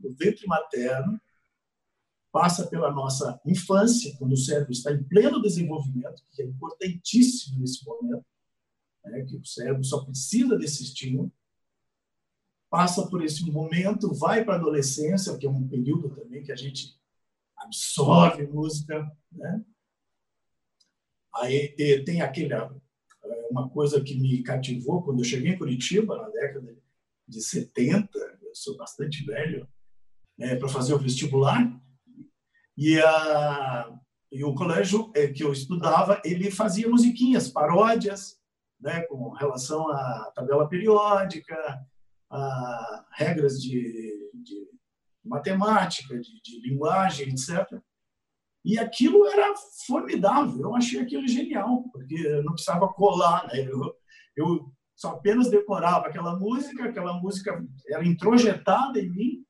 do 0.00 0.12
ventre 0.12 0.44
materno, 0.48 1.20
passa 2.32 2.66
pela 2.66 2.90
nossa 2.90 3.40
infância, 3.46 4.14
quando 4.18 4.32
o 4.32 4.36
cérebro 4.36 4.72
está 4.72 4.90
em 4.90 5.04
pleno 5.04 5.40
desenvolvimento, 5.40 6.20
que 6.32 6.42
é 6.42 6.46
importantíssimo 6.46 7.60
nesse 7.60 7.84
momento, 7.86 8.26
né, 9.04 9.24
que 9.24 9.36
o 9.36 9.44
cérebro 9.44 9.84
só 9.84 10.04
precisa 10.04 10.56
desse 10.56 10.82
estímulo, 10.82 11.32
passa 12.70 13.06
por 13.06 13.22
esse 13.22 13.44
momento, 13.50 14.14
vai 14.14 14.44
para 14.44 14.54
a 14.54 14.56
adolescência, 14.56 15.36
que 15.36 15.46
é 15.46 15.50
um 15.50 15.68
período 15.68 16.08
também 16.14 16.42
que 16.42 16.50
a 16.50 16.56
gente 16.56 16.98
absorve 17.56 18.46
música, 18.46 19.10
né? 19.30 19.62
Aí 21.34 21.74
tem 22.04 22.22
aquele 22.22 22.54
uma 23.50 23.68
coisa 23.68 24.02
que 24.02 24.18
me 24.18 24.42
cativou 24.42 25.02
quando 25.02 25.20
eu 25.20 25.24
cheguei 25.24 25.52
em 25.52 25.58
Curitiba 25.58 26.16
na 26.16 26.28
década 26.30 26.76
de 27.28 27.40
70, 27.40 28.08
eu 28.42 28.54
sou 28.54 28.76
bastante 28.76 29.24
velho, 29.24 29.68
né, 30.36 30.56
para 30.56 30.68
fazer 30.68 30.94
o 30.94 30.98
vestibular 30.98 31.78
e 32.76 32.98
a 33.00 33.98
e 34.34 34.42
o 34.42 34.54
colégio 34.54 35.12
é, 35.14 35.28
que 35.28 35.44
eu 35.44 35.52
estudava 35.52 36.20
ele 36.24 36.50
fazia 36.50 36.88
musiquinhas, 36.88 37.50
paródias 37.50 38.40
né, 38.82 39.02
com 39.02 39.30
relação 39.30 39.88
à 39.88 40.32
tabela 40.34 40.68
periódica, 40.68 41.56
a 42.30 43.06
regras 43.12 43.60
de, 43.60 44.30
de 44.34 44.68
matemática, 45.24 46.18
de, 46.18 46.42
de, 46.42 46.60
linguagem, 46.60 47.28
etc. 47.28 47.80
E 48.64 48.78
aquilo 48.78 49.26
era 49.26 49.54
formidável, 49.86 50.60
eu 50.60 50.74
achei 50.74 51.00
aquilo 51.00 51.26
genial, 51.28 51.84
porque 51.92 52.14
eu 52.14 52.42
não 52.42 52.54
precisava 52.54 52.88
colar, 52.88 53.46
né? 53.48 53.60
eu, 53.60 53.94
eu 54.36 54.72
só 54.96 55.10
apenas 55.10 55.50
decorava 55.50 56.06
aquela 56.06 56.38
música, 56.38 56.84
aquela 56.84 57.14
música 57.20 57.64
era 57.88 58.06
introjetada 58.06 58.98
em 59.00 59.10
mim, 59.10 59.44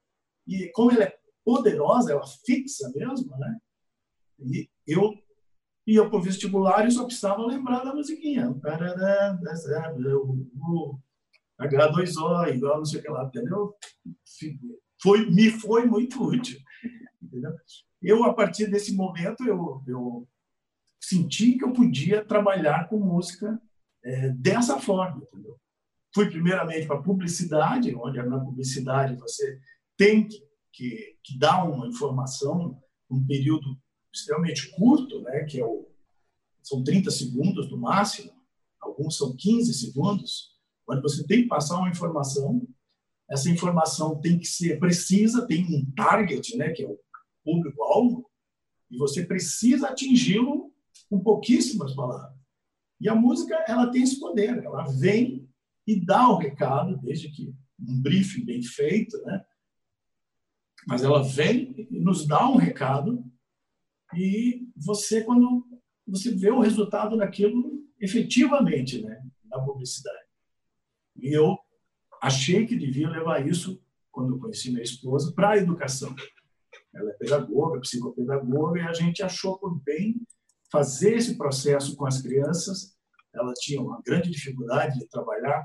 e 0.47 0.71
como 0.73 0.91
ela 0.91 1.05
é 1.05 1.19
poderosa, 1.45 2.13
ela 2.13 2.27
fixa 2.45 2.91
mesmo, 2.95 3.37
né? 3.39 3.59
E 4.41 4.69
eu 4.87 5.15
para 6.09 6.19
o 6.19 6.23
vestibular 6.23 6.87
e 6.87 6.91
só 6.91 7.05
precisava 7.05 7.45
lembrar 7.47 7.85
da 7.85 7.95
musiquinha. 7.95 8.49
H2O, 11.61 12.55
igual 12.55 12.79
não 12.79 12.85
sei 12.85 13.01
o 13.01 13.03
que 13.03 13.09
lá, 13.09 13.25
entendeu? 13.25 13.75
Foi, 15.01 15.31
me 15.31 15.51
foi 15.51 15.87
muito 15.87 16.23
útil. 16.23 16.59
Entendeu? 17.21 17.53
Eu, 18.01 18.25
a 18.25 18.35
partir 18.35 18.69
desse 18.69 18.95
momento, 18.95 19.45
eu, 19.45 19.83
eu 19.87 20.29
senti 21.01 21.57
que 21.57 21.65
eu 21.65 21.73
podia 21.73 22.25
trabalhar 22.25 22.89
com 22.89 22.99
música 22.99 23.61
é, 24.05 24.31
dessa 24.31 24.79
forma. 24.81 25.23
Entendeu? 25.23 25.57
Fui 26.15 26.29
primeiramente 26.31 26.87
para 26.87 27.03
publicidade, 27.03 27.95
onde 27.95 28.23
na 28.23 28.41
publicidade 28.41 29.17
você 29.17 29.59
tem 29.97 30.27
que, 30.27 30.43
que, 30.73 31.17
que 31.23 31.39
dar 31.39 31.65
uma 31.65 31.87
informação 31.87 32.81
um 33.11 33.25
período 33.27 33.79
extremamente 34.13 34.71
curto, 34.73 35.23
né, 35.23 35.45
que 35.45 35.61
é 35.61 35.65
o, 35.65 35.89
são 36.63 36.85
30 36.85 37.11
segundos 37.11 37.71
no 37.71 37.79
máximo, 37.79 38.33
alguns 38.81 39.17
são 39.17 39.35
15 39.37 39.75
segundos, 39.75 40.53
onde 40.89 41.01
você 41.01 41.27
tem 41.27 41.43
que 41.43 41.49
passar 41.49 41.79
uma 41.79 41.91
informação 41.91 42.67
essa 43.33 43.49
informação 43.49 44.21
tem 44.21 44.39
que 44.39 44.45
ser 44.45 44.79
precisa, 44.79 45.47
tem 45.47 45.65
um 45.65 45.91
target, 45.93 46.55
né, 46.55 46.71
que 46.71 46.85
é 46.85 46.87
o 46.87 46.99
público-alvo, 47.43 48.31
e 48.91 48.99
você 48.99 49.25
precisa 49.25 49.89
atingi-lo 49.89 50.71
com 51.09 51.19
pouquíssimas 51.19 51.95
palavras. 51.95 52.39
E 53.01 53.09
a 53.09 53.15
música, 53.15 53.55
ela 53.67 53.91
tem 53.91 54.03
esse 54.03 54.21
poder, 54.21 54.63
ela 54.63 54.85
vem 54.85 55.49
e 55.87 55.99
dá 55.99 56.29
o 56.29 56.37
recado, 56.37 56.99
desde 56.99 57.31
que 57.31 57.55
um 57.81 58.03
briefing 58.03 58.45
bem 58.45 58.63
feito, 58.63 59.17
né? 59.23 59.43
Mas 60.87 61.03
ela 61.03 61.23
vem 61.23 61.89
e 61.91 61.99
nos 62.01 62.27
dá 62.27 62.47
um 62.47 62.57
recado 62.57 63.25
e 64.15 64.69
você, 64.77 65.23
quando 65.23 65.67
você 66.07 66.35
vê 66.35 66.51
o 66.51 66.61
resultado 66.61 67.17
daquilo 67.17 67.83
efetivamente, 68.01 69.01
né? 69.03 69.23
Na 69.45 69.61
publicidade. 69.61 70.27
E 71.17 71.37
eu 71.37 71.57
achei 72.21 72.67
que 72.67 72.77
devia 72.77 73.09
levar 73.09 73.47
isso, 73.47 73.81
quando 74.11 74.35
eu 74.35 74.39
conheci 74.39 74.71
minha 74.71 74.83
esposa, 74.83 75.33
para 75.33 75.51
a 75.51 75.57
educação. 75.57 76.15
Ela 76.95 77.11
é 77.11 77.15
pedagoga, 77.15 77.81
psicopedagoga, 77.81 78.81
e 78.81 78.83
a 78.83 78.93
gente 78.93 79.23
achou 79.23 79.59
por 79.59 79.81
bem 79.83 80.21
fazer 80.71 81.17
esse 81.17 81.37
processo 81.37 81.97
com 81.97 82.07
as 82.07 82.21
crianças. 82.21 82.97
Ela 83.33 83.53
tinha 83.55 83.81
uma 83.81 84.01
grande 84.05 84.31
dificuldade 84.31 84.99
de 84.99 85.07
trabalhar 85.09 85.65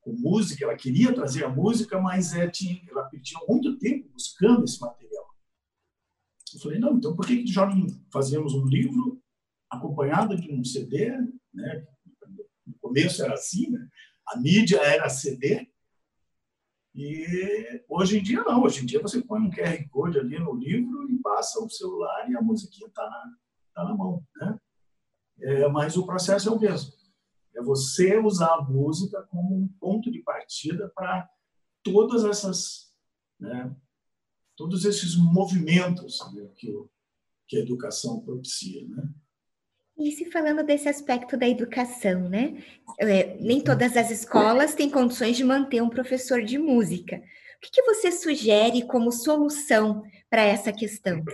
com 0.00 0.12
música, 0.12 0.64
ela 0.64 0.76
queria 0.76 1.14
trazer 1.14 1.44
a 1.44 1.48
música, 1.48 2.00
mas 2.00 2.34
é, 2.34 2.48
tinha, 2.48 2.80
ela 2.88 3.04
perdia 3.04 3.38
muito 3.46 3.78
tempo 3.78 4.08
buscando 4.12 4.64
esse 4.64 4.80
material. 4.80 5.07
Eu 6.54 6.60
falei, 6.60 6.78
não, 6.78 6.96
então 6.96 7.14
por 7.14 7.26
que 7.26 7.46
já 7.46 7.66
não 7.66 7.86
fazíamos 8.12 8.54
um 8.54 8.64
livro 8.64 9.20
acompanhado 9.70 10.36
de 10.36 10.52
um 10.52 10.64
CD? 10.64 11.10
Né? 11.52 11.86
No 12.66 12.74
começo 12.80 13.22
era 13.22 13.34
assim, 13.34 13.70
né? 13.70 13.88
a 14.26 14.38
mídia 14.38 14.78
era 14.78 15.08
CD, 15.08 15.68
e 17.00 17.84
hoje 17.88 18.18
em 18.18 18.22
dia 18.24 18.42
não, 18.42 18.64
hoje 18.64 18.82
em 18.82 18.86
dia 18.86 19.00
você 19.00 19.22
põe 19.22 19.40
um 19.40 19.50
QR 19.50 19.88
Code 19.88 20.18
ali 20.18 20.36
no 20.36 20.52
livro 20.52 21.08
e 21.08 21.16
passa 21.18 21.62
o 21.62 21.70
celular 21.70 22.28
e 22.28 22.36
a 22.36 22.42
musiquinha 22.42 22.88
está 22.88 23.02
na, 23.08 23.36
tá 23.72 23.84
na 23.84 23.94
mão. 23.94 24.20
Né? 24.34 24.58
É, 25.40 25.68
mas 25.68 25.96
o 25.96 26.04
processo 26.04 26.48
é 26.48 26.52
o 26.52 26.58
mesmo. 26.58 26.92
É 27.54 27.62
você 27.62 28.18
usar 28.18 28.52
a 28.52 28.62
música 28.62 29.22
como 29.30 29.56
um 29.56 29.68
ponto 29.78 30.10
de 30.10 30.20
partida 30.24 30.90
para 30.92 31.30
todas 31.84 32.24
essas, 32.24 32.92
né, 33.38 33.72
todos 34.58 34.84
esses 34.84 35.16
movimentos 35.16 36.18
né, 36.34 36.48
que, 36.56 36.76
que 37.46 37.56
a 37.56 37.60
educação 37.60 38.20
propicia. 38.20 38.84
Né? 38.88 39.08
E 39.96 40.10
se 40.10 40.30
falando 40.30 40.64
desse 40.64 40.88
aspecto 40.88 41.36
da 41.36 41.48
educação, 41.48 42.28
né? 42.28 42.62
É, 42.98 43.36
nem 43.38 43.62
todas 43.62 43.96
as 43.96 44.10
escolas 44.10 44.74
têm 44.74 44.90
condições 44.90 45.36
de 45.36 45.44
manter 45.44 45.80
um 45.80 45.88
professor 45.88 46.42
de 46.42 46.58
música. 46.58 47.16
O 47.16 47.60
que, 47.60 47.70
que 47.70 47.82
você 47.82 48.10
sugere 48.10 48.82
como 48.82 49.12
solução 49.12 50.02
para 50.28 50.42
essa 50.42 50.72
questão? 50.72 51.24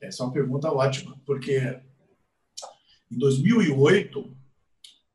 Essa 0.00 0.22
é 0.22 0.26
uma 0.26 0.32
pergunta 0.32 0.70
ótima, 0.70 1.18
porque 1.24 1.80
em 3.10 3.18
2008 3.18 4.36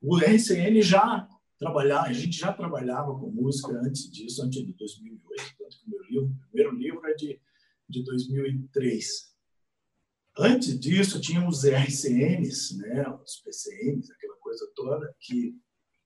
o 0.01 0.18
RCN 0.18 0.82
já 0.82 1.27
trabalhava, 1.60 2.08
a 2.08 2.13
gente 2.13 2.38
já 2.38 2.54
trabalhava 2.54 3.13
com 3.20 3.30
música 3.30 3.72
antes 3.84 4.10
disso, 4.10 4.42
antes 4.44 4.66
de 4.66 4.74
2008, 4.74 5.56
tanto 5.58 5.78
que 5.78 5.89
meu 5.89 6.01
livro, 6.04 6.36
primeiro 6.50 6.75
livro 6.75 7.06
é 7.06 7.13
de, 7.13 7.39
de 7.88 8.04
2003. 8.04 9.30
Antes 10.38 10.80
disso, 10.80 11.20
tínhamos 11.20 11.66
RCNs, 11.66 12.78
né, 12.78 13.06
os 13.10 13.42
PCNs, 13.42 14.10
aquela 14.10 14.38
coisa 14.38 14.66
toda, 14.74 15.13
que 15.20 15.54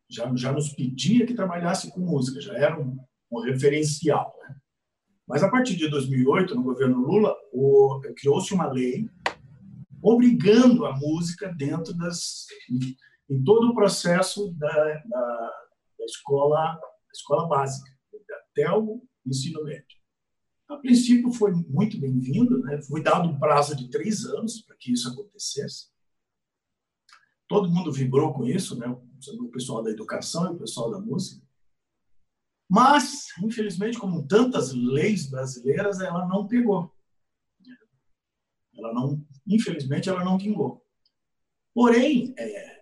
já, 0.10 0.34
já 0.36 0.52
nos 0.52 0.70
pedia 0.74 1.26
que 1.26 1.36
trabalhasse 1.36 1.92
com 1.92 2.02
música, 2.02 2.42
já 2.42 2.54
era 2.54 2.80
um, 2.80 2.98
um 3.32 3.40
referencial. 3.42 4.36
Né? 4.42 4.56
Mas 5.28 5.44
a 5.44 5.50
partir 5.50 5.76
de 5.76 5.88
2008, 5.88 6.56
no 6.56 6.64
governo 6.64 6.98
Lula, 6.98 7.36
criou-se 8.18 8.54
uma 8.54 8.72
lei 8.72 9.08
obrigando 10.02 10.86
a 10.86 10.98
música 10.98 11.48
dentro 11.54 11.94
das 11.94 12.46
em 13.30 13.44
todo 13.44 13.70
o 13.70 13.76
processo 13.76 14.52
da, 14.54 15.04
da, 15.06 15.66
da 16.00 16.06
escola 16.06 16.76
da 16.76 17.12
escola 17.14 17.48
básica 17.48 17.92
até 18.52 18.72
o 18.72 19.04
ensino 19.26 19.64
médio. 19.64 19.98
A 20.70 20.78
princípio 20.78 21.32
foi 21.32 21.52
muito 21.52 22.00
bem-vindo, 22.00 22.60
né? 22.60 22.82
foi 22.82 23.02
dado 23.04 23.28
um 23.28 23.38
prazo 23.38 23.76
de 23.76 23.90
três 23.90 24.26
anos 24.26 24.62
para 24.62 24.76
que 24.78 24.92
isso 24.92 25.10
acontecesse. 25.10 25.92
Todo 27.48 27.70
mundo 27.70 27.92
vibrou 27.92 28.34
com 28.34 28.46
isso, 28.46 28.78
né? 28.78 28.88
o 28.88 29.50
pessoal 29.50 29.84
da 29.84 29.92
educação 29.92 30.52
e 30.52 30.56
o 30.56 30.60
pessoal 30.60 30.90
da 30.90 31.00
música. 31.00 31.46
Mas, 32.70 33.28
infelizmente, 33.44 34.00
como 34.00 34.26
tantas 34.26 34.74
leis 34.74 35.30
brasileiras, 35.30 36.00
ela 36.00 36.28
não 36.28 36.48
pegou. 36.48 36.92
Ela 38.76 38.94
não, 38.94 39.24
infelizmente, 39.46 40.10
ela 40.10 40.24
não 40.24 40.38
vingou. 40.38 40.84
Porém, 41.74 42.34
é, 42.38 42.73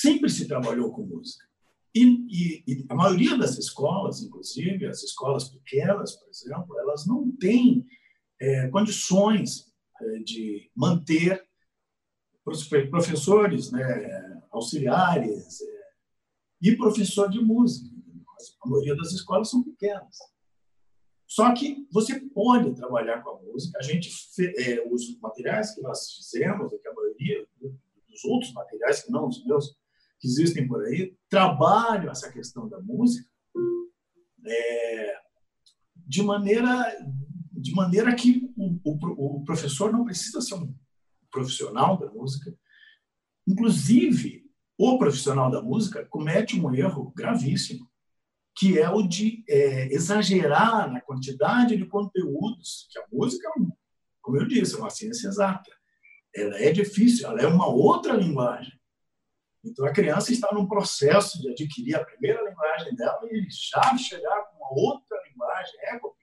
sempre 0.00 0.30
se 0.30 0.48
trabalhou 0.48 0.90
com 0.92 1.02
música. 1.02 1.44
E, 1.94 2.04
e, 2.04 2.64
e, 2.66 2.86
a 2.88 2.94
maioria 2.94 3.36
das 3.36 3.58
escolas, 3.58 4.22
inclusive 4.22 4.86
as 4.86 5.02
escolas 5.02 5.48
pequenas, 5.48 6.16
por 6.16 6.28
exemplo, 6.28 6.78
elas 6.78 7.06
não 7.06 7.30
têm 7.36 7.84
é, 8.40 8.68
condições 8.68 9.66
é, 10.00 10.18
de 10.20 10.70
manter 10.74 11.44
professores, 12.90 13.70
né, 13.70 14.42
auxiliares 14.50 15.60
é, 15.60 15.66
e 16.62 16.76
professor 16.76 17.28
de 17.28 17.40
música. 17.40 17.88
A 18.62 18.68
maioria 18.68 18.96
das 18.96 19.12
escolas 19.12 19.50
são 19.50 19.62
pequenas. 19.62 20.16
Só 21.26 21.52
que 21.54 21.86
você 21.92 22.18
pode 22.20 22.74
trabalhar 22.74 23.22
com 23.22 23.30
a 23.30 23.42
música. 23.42 23.78
A 23.78 23.82
gente, 23.82 24.10
é, 24.58 24.88
os 24.90 25.18
materiais 25.20 25.74
que 25.74 25.82
nós 25.82 26.12
fizemos, 26.12 26.70
que 26.70 26.88
a 26.88 26.94
maioria 26.94 27.46
dos 28.08 28.24
outros 28.24 28.52
materiais 28.52 29.02
que 29.04 29.12
não 29.12 29.28
os 29.28 29.44
meus, 29.44 29.79
que 30.20 30.28
existem 30.28 30.68
por 30.68 30.84
aí 30.84 31.16
trabalham 31.28 32.10
essa 32.10 32.30
questão 32.30 32.68
da 32.68 32.78
música 32.80 33.28
é, 34.46 35.16
de 35.96 36.22
maneira 36.22 36.96
de 37.52 37.72
maneira 37.74 38.14
que 38.14 38.50
o, 38.56 38.80
o, 38.82 39.36
o, 39.40 39.44
professor 39.44 39.92
não 39.92 40.04
precisa 40.04 40.40
ser 40.40 40.54
um 40.54 40.74
profissional 41.30 41.98
da 41.98 42.10
música. 42.10 42.56
Inclusive, 43.46 44.44
o 44.78 44.98
profissional 44.98 45.50
da 45.50 45.60
música 45.60 46.06
comete 46.06 46.58
um 46.58 46.74
erro 46.74 47.12
gravíssimo, 47.14 47.86
que 48.56 48.78
é 48.78 48.88
o 48.88 49.02
de 49.02 49.44
é, 49.46 49.92
exagerar 49.92 50.90
na 50.90 51.02
quantidade 51.02 51.76
de 51.76 51.84
conteúdos, 51.84 52.88
que 52.90 52.98
a 52.98 53.04
música, 53.12 53.50
como 54.22 54.36
eu 54.38 54.48
disse, 54.48 54.74
é 54.74 54.78
uma 54.78 54.90
ciência 54.90 55.28
exata. 55.28 55.70
Ela 56.34 56.56
é 56.58 56.72
difícil, 56.72 57.28
ela 57.28 57.42
é 57.42 57.46
uma 57.46 57.68
outra 57.68 58.14
linguagem. 58.14 58.79
Então, 59.64 59.84
a 59.84 59.92
criança 59.92 60.32
está 60.32 60.48
num 60.52 60.66
processo 60.66 61.40
de 61.40 61.50
adquirir 61.50 61.94
a 61.94 62.04
primeira 62.04 62.42
linguagem 62.48 62.94
dela 62.94 63.20
e 63.30 63.46
já 63.50 63.96
chegar 63.96 64.42
com 64.44 64.56
uma 64.56 64.72
outra 64.72 65.18
linguagem 65.28 65.74
é 65.82 65.98
complicado. 65.98 66.20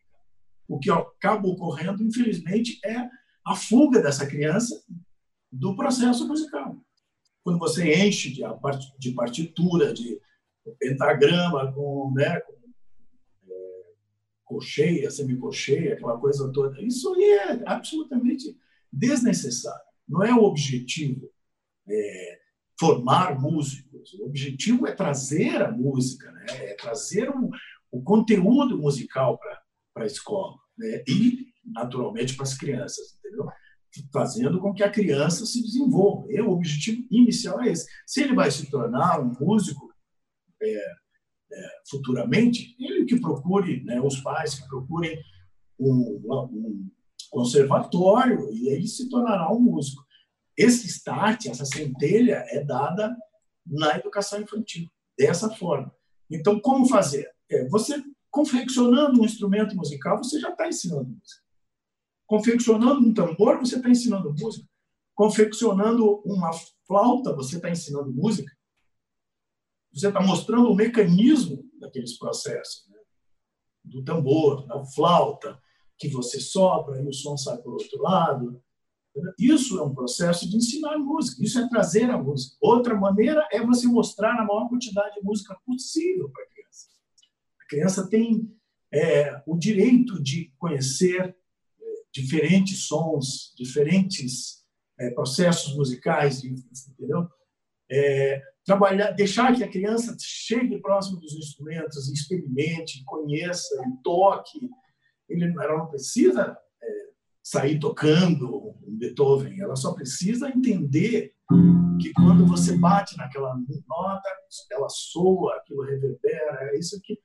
O 0.67 0.79
que 0.79 0.89
acaba 0.89 1.47
ocorrendo, 1.47 2.03
infelizmente, 2.03 2.79
é 2.83 3.07
a 3.45 3.55
fuga 3.55 4.01
dessa 4.01 4.25
criança 4.25 4.83
do 5.51 5.75
processo 5.75 6.27
musical. 6.27 6.75
Quando 7.43 7.59
você 7.59 8.05
enche 8.05 8.33
de, 8.33 9.13
partitura, 9.13 9.93
de 9.93 10.19
pentagrama, 10.79 11.71
com, 11.71 12.11
né, 12.13 12.41
com 12.41 12.53
é, 13.49 13.83
cocheia, 14.43 15.09
semicocheia, 15.09 15.93
aquela 15.93 16.19
coisa 16.19 16.51
toda, 16.51 16.81
isso 16.81 17.13
aí 17.13 17.23
é 17.23 17.69
absolutamente 17.69 18.57
desnecessário. 18.91 19.85
Não 20.07 20.23
é 20.23 20.33
o 20.33 20.43
objetivo. 20.43 21.31
É, 21.87 22.39
formar 22.79 23.39
músicos. 23.39 24.13
O 24.13 24.25
objetivo 24.25 24.87
é 24.87 24.91
trazer 24.93 25.61
a 25.61 25.71
música, 25.71 26.31
né? 26.31 26.45
é 26.49 26.75
trazer 26.75 27.29
o, 27.29 27.49
o 27.91 28.01
conteúdo 28.01 28.77
musical 28.77 29.39
para 29.93 30.03
a 30.03 30.07
escola 30.07 30.57
né? 30.77 31.03
e, 31.07 31.47
naturalmente, 31.65 32.35
para 32.35 32.43
as 32.43 32.55
crianças, 32.55 33.17
entendeu? 33.17 33.47
Fazendo 34.13 34.59
com 34.59 34.73
que 34.73 34.83
a 34.83 34.91
criança 34.91 35.45
se 35.45 35.61
desenvolva. 35.61 36.31
E 36.31 36.39
o 36.39 36.51
objetivo 36.51 37.05
inicial 37.09 37.61
é 37.61 37.69
esse. 37.69 37.87
Se 38.05 38.21
ele 38.21 38.35
vai 38.35 38.51
se 38.51 38.69
tornar 38.69 39.19
um 39.19 39.33
músico 39.39 39.91
é, 40.61 40.75
é, 41.51 41.69
futuramente, 41.89 42.75
ele 42.79 43.05
que 43.05 43.19
procure, 43.19 43.83
né, 43.83 43.99
os 43.99 44.19
pais 44.21 44.55
que 44.55 44.67
procurem 44.67 45.19
um, 45.79 46.21
um 46.51 46.89
conservatório 47.29 48.51
e 48.53 48.69
ele 48.69 48.87
se 48.87 49.09
tornará 49.09 49.51
um 49.51 49.59
músico. 49.59 50.05
Esse 50.57 50.87
start, 50.87 51.45
essa 51.45 51.65
centelha, 51.65 52.43
é 52.49 52.63
dada 52.63 53.15
na 53.65 53.97
educação 53.97 54.41
infantil, 54.41 54.89
dessa 55.17 55.49
forma. 55.49 55.93
Então, 56.29 56.59
como 56.59 56.87
fazer? 56.87 57.29
É, 57.49 57.67
você, 57.69 58.03
confeccionando 58.29 59.21
um 59.21 59.25
instrumento 59.25 59.75
musical, 59.75 60.17
você 60.17 60.39
já 60.39 60.49
está 60.49 60.67
ensinando 60.67 61.09
música. 61.09 61.43
Confeccionando 62.25 63.07
um 63.07 63.13
tambor, 63.13 63.59
você 63.59 63.77
está 63.77 63.89
ensinando 63.89 64.33
música. 64.33 64.67
Confeccionando 65.15 66.21
uma 66.25 66.51
flauta, 66.85 67.33
você 67.33 67.57
está 67.57 67.69
ensinando 67.69 68.11
música. 68.11 68.51
você 69.93 70.07
está 70.09 70.21
mostrando 70.21 70.69
o 70.69 70.75
mecanismo 70.75 71.63
daqueles 71.79 72.17
processos, 72.17 72.87
né? 72.89 72.99
do 73.83 74.03
tambor, 74.03 74.65
da 74.67 74.83
flauta, 74.85 75.59
que 75.97 76.09
você 76.09 76.39
sopra 76.39 77.01
e 77.01 77.07
o 77.07 77.13
som 77.13 77.37
sai 77.37 77.57
por 77.57 77.73
outro 77.73 78.01
lado. 78.01 78.61
Isso 79.39 79.79
é 79.79 79.83
um 79.83 79.93
processo 79.93 80.49
de 80.49 80.57
ensinar 80.57 80.97
música, 80.97 81.43
isso 81.43 81.59
é 81.59 81.67
trazer 81.69 82.09
a 82.09 82.17
música. 82.17 82.55
Outra 82.61 82.95
maneira 82.95 83.47
é 83.51 83.63
você 83.63 83.87
mostrar 83.87 84.31
a 84.33 84.45
maior 84.45 84.67
quantidade 84.69 85.15
de 85.15 85.21
música 85.21 85.57
possível 85.65 86.29
para 86.29 86.43
a 86.43 86.47
criança. 86.47 86.87
A 87.61 87.65
criança 87.67 88.09
tem 88.09 88.51
é, 88.91 89.41
o 89.45 89.57
direito 89.57 90.21
de 90.21 90.53
conhecer 90.57 91.21
é, 91.21 91.35
diferentes 92.11 92.83
sons, 92.87 93.53
diferentes 93.57 94.65
é, 94.99 95.09
processos 95.11 95.75
musicais, 95.75 96.43
entendeu? 96.43 97.27
É, 97.89 98.41
trabalhar, 98.65 99.11
deixar 99.11 99.55
que 99.55 99.63
a 99.63 99.69
criança 99.69 100.15
chegue 100.19 100.81
próximo 100.81 101.19
dos 101.19 101.33
instrumentos, 101.33 102.09
experimente, 102.09 103.03
conheça, 103.05 103.75
toque. 104.03 104.69
Ele, 105.29 105.45
ela 105.45 105.77
não 105.77 105.87
precisa 105.87 106.57
sair 107.47 107.79
tocando 107.79 108.75
um 108.85 108.97
Beethoven, 108.97 109.61
ela 109.61 109.77
só 109.77 109.93
precisa 109.93 110.49
entender 110.49 111.33
que 112.01 112.11
quando 112.11 112.45
você 112.45 112.77
bate 112.77 113.15
naquela 113.15 113.55
nota, 113.87 114.29
ela 114.69 114.89
soa, 114.89 115.55
aquilo 115.55 115.83
reverbera, 115.83 116.71
é 116.73 116.77
isso 116.77 116.99
que 117.01 117.17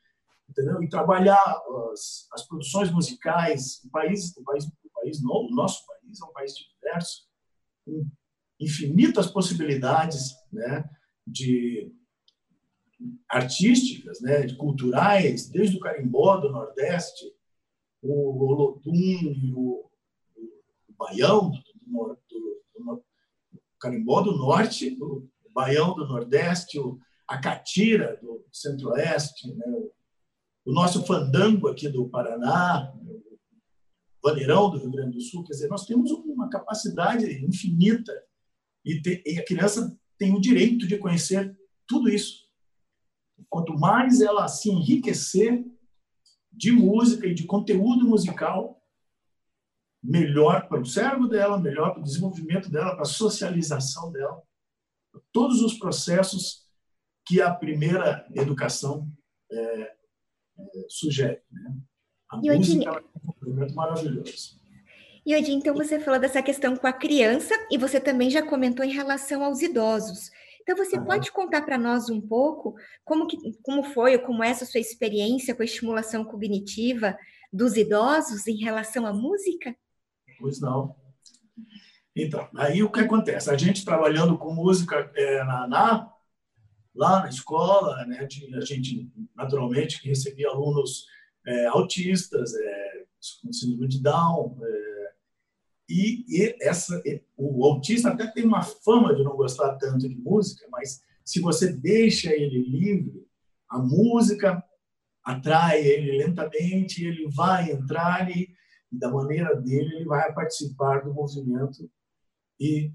entendeu? 0.48 0.80
E 0.80 0.88
trabalhar 0.88 1.42
as, 1.90 2.28
as 2.32 2.46
produções 2.46 2.92
musicais, 2.92 3.82
o 3.84 3.90
país, 3.90 4.36
o 4.36 4.44
país, 4.44 4.64
o 4.66 4.90
país 4.94 5.20
o 5.20 5.48
nosso 5.50 5.84
país 5.86 6.20
é 6.20 6.24
um 6.24 6.32
país 6.32 6.52
diverso, 6.54 7.26
com 7.84 8.06
infinitas 8.60 9.26
possibilidades, 9.26 10.34
né? 10.52 10.88
De 11.26 11.92
artísticas, 13.28 14.20
né? 14.20 14.42
De 14.42 14.54
culturais, 14.56 15.48
desde 15.48 15.78
o 15.78 15.80
carimbó 15.80 16.36
do 16.36 16.52
Nordeste, 16.52 17.24
o 18.00 18.76
o, 18.76 18.80
o 19.56 19.91
Baião 21.02 21.50
do, 21.50 21.58
do, 21.58 22.18
do, 22.28 22.94
do, 22.94 23.04
carimbó 23.80 24.20
do 24.20 24.36
Norte, 24.36 24.96
o 25.00 25.28
Baião 25.50 25.94
do 25.94 26.06
Nordeste, 26.06 26.78
o, 26.78 26.98
a 27.26 27.38
catira 27.38 28.18
do 28.22 28.44
Centro-Oeste, 28.52 29.52
né? 29.52 29.66
o 30.64 30.72
nosso 30.72 31.04
fandango 31.04 31.68
aqui 31.68 31.88
do 31.88 32.08
Paraná, 32.08 32.92
o 32.94 34.28
vaneirão 34.28 34.70
do 34.70 34.78
Rio 34.78 34.92
Grande 34.92 35.16
do 35.16 35.20
Sul, 35.20 35.42
quer 35.42 35.54
dizer, 35.54 35.68
nós 35.68 35.84
temos 35.84 36.10
uma 36.12 36.48
capacidade 36.48 37.26
infinita 37.44 38.12
e, 38.84 39.00
te, 39.00 39.22
e 39.26 39.38
a 39.38 39.44
criança 39.44 39.98
tem 40.16 40.32
o 40.32 40.40
direito 40.40 40.86
de 40.86 40.98
conhecer 40.98 41.56
tudo 41.86 42.08
isso. 42.08 42.42
Quanto 43.48 43.74
mais 43.74 44.20
ela 44.20 44.46
se 44.46 44.70
enriquecer 44.70 45.64
de 46.52 46.70
música 46.70 47.26
e 47.26 47.34
de 47.34 47.44
conteúdo 47.44 48.06
musical, 48.06 48.81
melhor 50.02 50.68
para 50.68 50.80
o 50.80 50.86
cérebro 50.86 51.28
dela, 51.28 51.58
melhor 51.58 51.92
para 51.92 52.00
o 52.00 52.04
desenvolvimento 52.04 52.70
dela, 52.70 52.92
para 52.92 53.02
a 53.02 53.06
socialização 53.06 54.10
dela, 54.10 54.42
todos 55.32 55.62
os 55.62 55.74
processos 55.74 56.66
que 57.24 57.40
a 57.40 57.54
primeira 57.54 58.26
educação 58.34 59.08
é, 59.50 59.94
sugere. 60.88 61.40
Né? 61.50 61.76
A 62.30 62.40
e 62.42 62.56
música 62.56 62.90
é 62.90 62.92
um 62.92 63.32
complemento 63.32 63.74
maravilhoso. 63.74 64.60
E 65.24 65.36
hoje, 65.36 65.52
então, 65.52 65.72
você 65.74 66.00
falou 66.00 66.18
dessa 66.18 66.42
questão 66.42 66.76
com 66.76 66.86
a 66.86 66.92
criança 66.92 67.54
e 67.70 67.78
você 67.78 68.00
também 68.00 68.28
já 68.28 68.42
comentou 68.44 68.84
em 68.84 68.92
relação 68.92 69.44
aos 69.44 69.62
idosos. 69.62 70.30
Então, 70.62 70.76
você 70.76 70.96
uhum. 70.96 71.04
pode 71.04 71.30
contar 71.30 71.62
para 71.62 71.78
nós 71.78 72.10
um 72.10 72.20
pouco 72.20 72.74
como, 73.04 73.28
que, 73.28 73.36
como 73.62 73.84
foi 73.84 74.16
ou 74.16 74.22
como 74.22 74.42
é 74.42 74.48
essa 74.48 74.66
sua 74.66 74.80
experiência 74.80 75.54
com 75.54 75.62
a 75.62 75.64
estimulação 75.64 76.24
cognitiva 76.24 77.16
dos 77.52 77.76
idosos 77.76 78.48
em 78.48 78.56
relação 78.56 79.06
à 79.06 79.12
música? 79.12 79.76
Pois 80.42 80.60
não. 80.60 80.96
Então, 82.16 82.48
aí 82.56 82.82
o 82.82 82.90
que 82.90 82.98
acontece? 82.98 83.48
A 83.48 83.56
gente 83.56 83.84
trabalhando 83.84 84.36
com 84.36 84.52
música 84.52 85.08
é, 85.14 85.44
na, 85.44 85.68
na 85.68 86.12
lá 86.92 87.20
na 87.20 87.28
escola, 87.28 88.04
né, 88.06 88.28
a 88.56 88.64
gente 88.64 89.08
naturalmente 89.36 90.04
recebia 90.06 90.48
alunos 90.48 91.06
é, 91.46 91.66
autistas, 91.66 92.52
é, 92.54 93.04
com 93.40 93.52
síndrome 93.52 93.86
de 93.86 94.02
Down, 94.02 94.58
é, 94.60 95.12
e, 95.88 96.24
e, 96.28 96.56
essa, 96.60 97.00
o 97.36 97.64
autista 97.64 98.10
até 98.10 98.26
tem 98.26 98.44
uma 98.44 98.62
fama 98.62 99.14
de 99.14 99.22
não 99.22 99.36
gostar 99.36 99.76
tanto 99.76 100.08
de 100.08 100.16
música, 100.16 100.66
mas 100.72 101.02
se 101.24 101.40
você 101.40 101.72
deixa 101.72 102.34
ele 102.34 102.58
livre, 102.58 103.26
a 103.68 103.78
música 103.78 104.62
atrai 105.24 105.86
ele 105.86 106.18
lentamente, 106.18 107.04
ele 107.04 107.28
vai 107.28 107.70
entrar 107.70 108.28
e, 108.28 108.52
da 108.92 109.10
maneira 109.10 109.54
dele, 109.56 109.96
ele 109.96 110.04
vai 110.04 110.32
participar 110.32 111.00
do 111.00 111.14
movimento 111.14 111.90
e, 112.60 112.92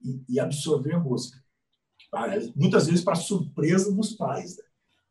e, 0.00 0.24
e 0.28 0.40
absorver 0.40 0.94
a 0.94 1.00
música. 1.00 1.42
Ah, 2.12 2.26
muitas 2.54 2.86
vezes 2.86 3.04
para 3.04 3.14
surpresa 3.14 3.92
dos 3.92 4.14
pais. 4.14 4.56
Né? 4.56 4.64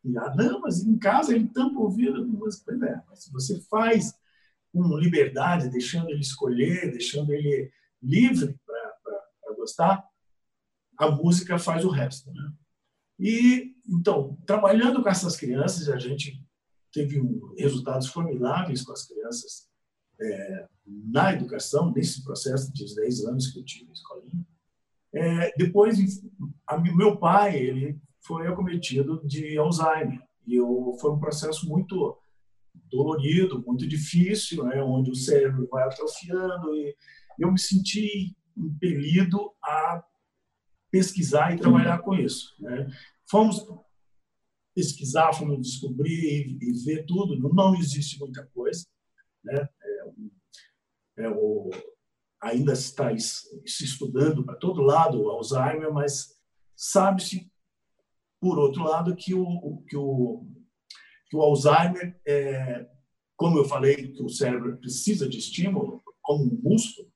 E, 0.05 0.17
ah, 0.17 0.33
não, 0.35 0.61
mas 0.61 0.83
em 0.83 0.97
casa 0.97 1.35
ele 1.35 1.47
tampa 1.49 1.79
o 1.79 1.83
ouvido 1.83 2.25
com 2.25 2.31
música. 2.31 2.63
Pois 2.65 2.81
é, 2.81 3.03
mas 3.07 3.23
se 3.23 3.31
você 3.31 3.59
faz 3.69 4.13
com 4.71 4.97
liberdade, 4.97 5.69
deixando 5.69 6.09
ele 6.09 6.21
escolher, 6.21 6.91
deixando 6.91 7.33
ele 7.33 7.71
livre 8.01 8.57
para 8.65 9.55
gostar, 9.55 10.03
a 10.97 11.11
música 11.11 11.59
faz 11.59 11.83
o 11.83 11.89
resto. 11.89 12.31
Né? 12.31 12.53
E, 13.19 13.75
então, 13.87 14.37
trabalhando 14.45 15.01
com 15.01 15.09
essas 15.09 15.35
crianças, 15.35 15.89
a 15.89 15.97
gente 15.97 16.41
teve 16.91 17.21
resultados 17.57 18.07
formidáveis 18.07 18.81
com 18.81 18.93
as 18.93 19.05
crianças 19.05 19.68
é, 20.21 20.67
na 20.85 21.33
educação, 21.33 21.91
nesse 21.91 22.23
processo 22.23 22.73
de 22.73 22.95
10 22.95 23.25
anos 23.25 23.47
que 23.47 23.59
eu 23.59 23.65
tive 23.65 23.85
na 23.85 23.93
escolinha. 23.93 24.47
É, 25.13 25.53
depois, 25.57 25.97
a, 26.67 26.77
meu 26.77 27.17
pai 27.17 27.57
ele 27.57 27.99
foi 28.21 28.47
acometido 28.47 29.21
de 29.25 29.57
Alzheimer 29.57 30.21
e 30.45 30.55
eu, 30.55 30.95
foi 30.99 31.11
um 31.11 31.19
processo 31.19 31.67
muito 31.67 32.17
dolorido, 32.91 33.63
muito 33.65 33.87
difícil, 33.87 34.63
né, 34.65 34.81
onde 34.83 35.11
o 35.11 35.15
cérebro 35.15 35.67
vai 35.69 35.83
atrofiando 35.83 36.75
e 36.75 36.95
eu 37.39 37.51
me 37.51 37.59
senti 37.59 38.35
impelido 38.55 39.51
a 39.63 40.03
pesquisar 40.91 41.53
e 41.53 41.59
trabalhar 41.59 41.99
com 41.99 42.13
isso. 42.13 42.55
Né. 42.59 42.87
Fomos 43.29 43.65
pesquisar, 44.75 45.33
fomos 45.33 45.61
descobrir 45.61 46.57
e, 46.61 46.69
e, 46.69 46.85
ver 46.85 47.05
tudo. 47.05 47.37
Não, 47.39 47.49
não 47.49 47.75
existe 47.75 48.19
muita 48.19 48.45
coisa, 48.47 48.85
né? 49.43 49.67
É, 51.19 51.29
o 51.29 51.69
ainda 52.41 52.71
está 52.73 53.15
se 53.17 53.83
estudando 53.83 54.43
para 54.43 54.55
todo 54.55 54.81
lado 54.81 55.21
o 55.21 55.29
Alzheimer, 55.29 55.91
mas 55.91 56.37
sabe-se, 56.75 57.51
por 58.39 58.57
outro 58.57 58.83
lado, 58.83 59.15
que 59.15 59.33
o, 59.33 59.83
que 59.87 59.97
o, 59.97 60.47
que 61.29 61.35
o 61.35 61.41
Alzheimer, 61.41 62.19
é, 62.25 62.89
como 63.35 63.57
eu 63.57 63.65
falei, 63.65 64.13
que 64.13 64.23
o 64.23 64.29
cérebro 64.29 64.77
precisa 64.77 65.27
de 65.27 65.37
estímulo, 65.37 66.01
como 66.21 66.45
um 66.45 66.61
músculo, 66.61 67.11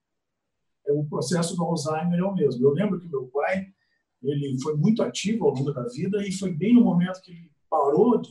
é, 0.86 0.92
o 0.92 1.06
processo 1.06 1.56
do 1.56 1.64
Alzheimer 1.64 2.20
é 2.20 2.24
o 2.24 2.34
mesmo. 2.34 2.62
Eu 2.62 2.72
lembro 2.72 3.00
que 3.00 3.08
meu 3.08 3.28
pai 3.28 3.74
ele 4.22 4.58
foi 4.62 4.76
muito 4.76 5.04
ativo 5.04 5.46
ao 5.46 5.54
longo 5.54 5.72
da 5.72 5.84
vida 5.88 6.26
e 6.26 6.32
foi 6.32 6.54
bem 6.54 6.74
no 6.74 6.82
momento 6.82 7.22
que 7.22 7.32
ele 7.32 7.52
parou 7.70 8.20
de 8.20 8.30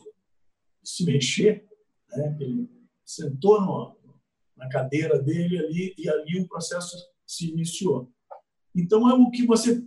se 0.83 1.05
mexer, 1.05 1.67
né? 2.11 2.37
ele 2.41 2.69
sentou 3.05 3.61
no, 3.61 3.97
na 4.63 4.69
cadeira 4.69 5.21
dele 5.21 5.59
ali 5.59 5.95
e 5.99 6.09
ali 6.09 6.41
o 6.41 6.47
processo 6.47 6.97
se 7.27 7.51
iniciou. 7.51 8.11
Então 8.75 9.09
é 9.11 9.15
o 9.15 9.31
que 9.31 9.45
você 9.45 9.83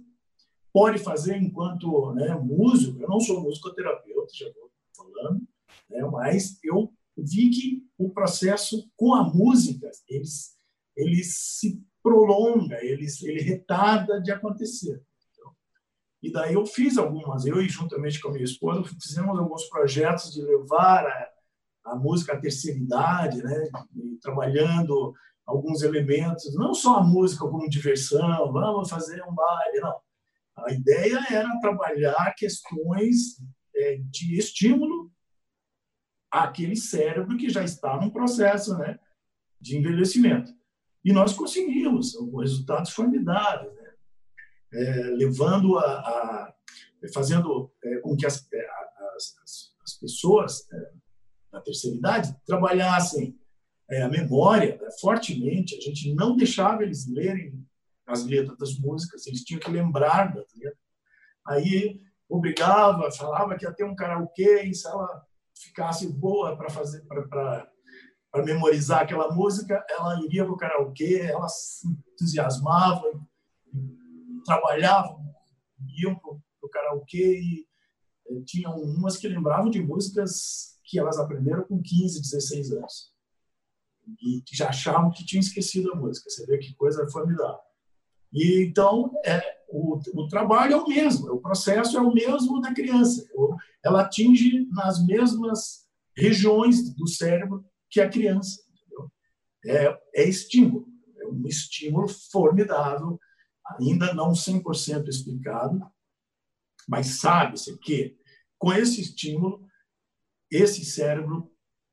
pode 0.74 1.00
fazer 1.00 1.38
enquanto 1.38 2.14
né, 2.14 2.36
músico. 2.36 3.02
Eu 3.02 3.08
não 3.08 3.20
sou 3.20 3.42
musicoterapeuta, 3.42 4.34
já 4.34 4.48
estou 4.48 4.70
falando, 4.96 5.42
né, 5.90 6.02
mas 6.12 6.60
eu 6.64 6.94
vi 7.18 7.50
que 7.50 7.88
o 7.98 8.10
processo 8.10 8.90
com 8.98 9.14
a 9.14 9.24
música 9.24 9.90
ele, 10.10 10.26
ele 10.98 11.24
se 11.24 11.82
prolonga, 12.04 12.78
ele, 12.84 13.08
ele 13.24 13.42
retarda 13.42 14.22
de 14.22 14.32
acontecer. 14.32 15.02
Então, 15.32 15.52
e 16.22 16.32
daí 16.32 16.54
eu 16.54 16.66
fiz 16.66 16.98
algumas, 16.98 17.46
eu 17.46 17.62
e 17.62 17.70
juntamente 17.70 18.20
com 18.20 18.28
a 18.28 18.32
minha 18.32 18.44
esposa, 18.44 18.84
fizemos 19.02 19.40
alguns 19.40 19.70
projetos 19.70 20.34
de 20.34 20.42
levar 20.42 21.06
a, 21.06 21.35
a 21.86 21.96
música 21.96 22.34
à 22.34 22.40
terceira 22.40 22.80
idade, 22.80 23.44
né? 23.44 23.70
Trabalhando 24.22 25.14
alguns 25.46 25.84
elementos, 25.84 26.54
não 26.56 26.74
só 26.74 26.98
a 26.98 27.04
música 27.04 27.48
como 27.48 27.70
diversão, 27.70 28.52
vamos 28.52 28.90
fazer 28.90 29.24
um 29.24 29.34
baile, 29.34 29.80
não. 29.80 30.00
A 30.58 30.72
ideia 30.72 31.20
era 31.30 31.60
trabalhar 31.60 32.34
questões 32.36 33.40
é, 33.76 33.98
de 34.10 34.38
estímulo 34.38 35.12
àquele 36.32 36.76
cérebro 36.76 37.38
que 37.38 37.50
já 37.50 37.64
está 37.64 38.00
num 38.00 38.10
processo 38.10 38.76
né, 38.78 38.98
de 39.62 39.78
envelhecimento. 39.78 40.52
E 41.04 41.14
nós 41.14 41.34
conseguimos 41.34 42.16
resultados 42.40 42.92
formidáveis, 42.92 43.74
né? 43.76 43.94
é, 44.74 45.02
levando 45.12 45.78
a, 45.78 45.86
a, 45.86 46.56
fazendo 47.14 47.72
é, 47.84 47.98
com 47.98 48.16
que 48.16 48.26
as, 48.26 48.48
é, 48.52 48.68
as, 49.16 49.76
as 49.84 49.94
pessoas 50.00 50.68
é, 50.72 50.94
da 51.56 51.62
terceira 51.62 51.96
idade 51.96 52.36
trabalhassem 52.46 53.40
é, 53.90 54.02
a 54.02 54.10
memória 54.10 54.78
né, 54.78 54.90
fortemente. 55.00 55.76
A 55.76 55.82
gente 55.82 56.14
não 56.14 56.36
deixava 56.36 56.84
eles 56.84 57.08
lerem 57.08 57.66
as 58.06 58.26
letras 58.26 58.58
das 58.58 58.78
músicas, 58.78 59.26
eles 59.26 59.44
tinham 59.44 59.60
que 59.60 59.72
lembrar 59.72 60.34
das 60.34 60.54
letras. 60.54 60.78
Aí 61.48 62.02
obrigava, 62.28 63.10
falava 63.12 63.56
que 63.56 63.66
ia 63.66 63.74
ter 63.74 63.86
um 63.86 63.96
karaokê 63.96 64.64
e 64.64 64.76
se 64.76 64.88
ela 64.88 65.24
ficasse 65.58 66.12
boa 66.12 66.58
para 66.58 66.70
fazer 66.70 67.04
para 67.06 68.44
memorizar 68.44 69.04
aquela 69.04 69.34
música, 69.34 69.84
ela 69.90 70.22
iria 70.26 70.44
para 70.44 70.54
o 70.54 70.58
karaokê, 70.58 71.22
ela 71.22 71.48
se 71.48 71.88
entusiasmava, 71.88 73.04
trabalhavam, 74.46 75.24
iam 75.98 76.16
para 76.16 76.34
o 76.62 76.70
karaokê 76.70 77.40
e 77.40 77.68
eh, 78.30 78.42
tinham 78.46 78.76
umas 78.76 79.16
que 79.16 79.28
lembravam 79.30 79.70
de 79.70 79.82
músicas 79.82 80.75
que 80.86 81.00
elas 81.00 81.18
aprenderam 81.18 81.64
com 81.64 81.82
15, 81.82 82.22
16 82.22 82.72
anos. 82.74 83.14
E 84.22 84.44
já 84.54 84.70
achavam 84.70 85.12
que 85.12 85.26
tinham 85.26 85.42
esquecido 85.42 85.92
a 85.92 85.96
música. 85.96 86.30
Você 86.30 86.46
vê 86.46 86.58
que 86.60 86.76
coisa 86.76 87.10
formidável. 87.10 87.60
E 88.32 88.66
então, 88.66 89.12
é, 89.26 89.42
o, 89.70 89.98
o 90.14 90.28
trabalho 90.28 90.74
é 90.74 90.76
o 90.76 90.88
mesmo, 90.88 91.32
o 91.32 91.42
processo 91.42 91.98
é 91.98 92.02
o 92.02 92.14
mesmo 92.14 92.62
da 92.62 92.74
criança. 92.74 93.26
Ela 93.84 94.02
atinge 94.02 94.68
nas 94.72 95.04
mesmas 95.06 95.86
regiões 96.16 96.94
do 96.94 97.08
cérebro 97.08 97.66
que 97.90 98.00
a 98.02 98.10
criança. 98.10 98.62
É, 99.66 100.00
é 100.14 100.30
estímulo, 100.30 100.86
é 101.18 101.26
um 101.26 101.48
estímulo 101.48 102.08
formidável, 102.08 103.20
ainda 103.80 104.14
não 104.14 104.34
100% 104.34 105.08
explicado, 105.08 105.82
mas 106.88 107.20
sabe-se 107.20 107.76
que 107.80 108.16
com 108.60 108.72
esse 108.72 109.02
estímulo, 109.02 109.65
esse 110.52 110.86
cérebro 110.86 111.52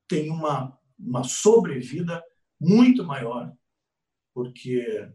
tem 0.08 0.30
uma, 0.30 0.78
uma 0.98 1.24
sobrevida 1.24 2.22
muito 2.60 3.04
maior, 3.04 3.52
porque 4.34 5.10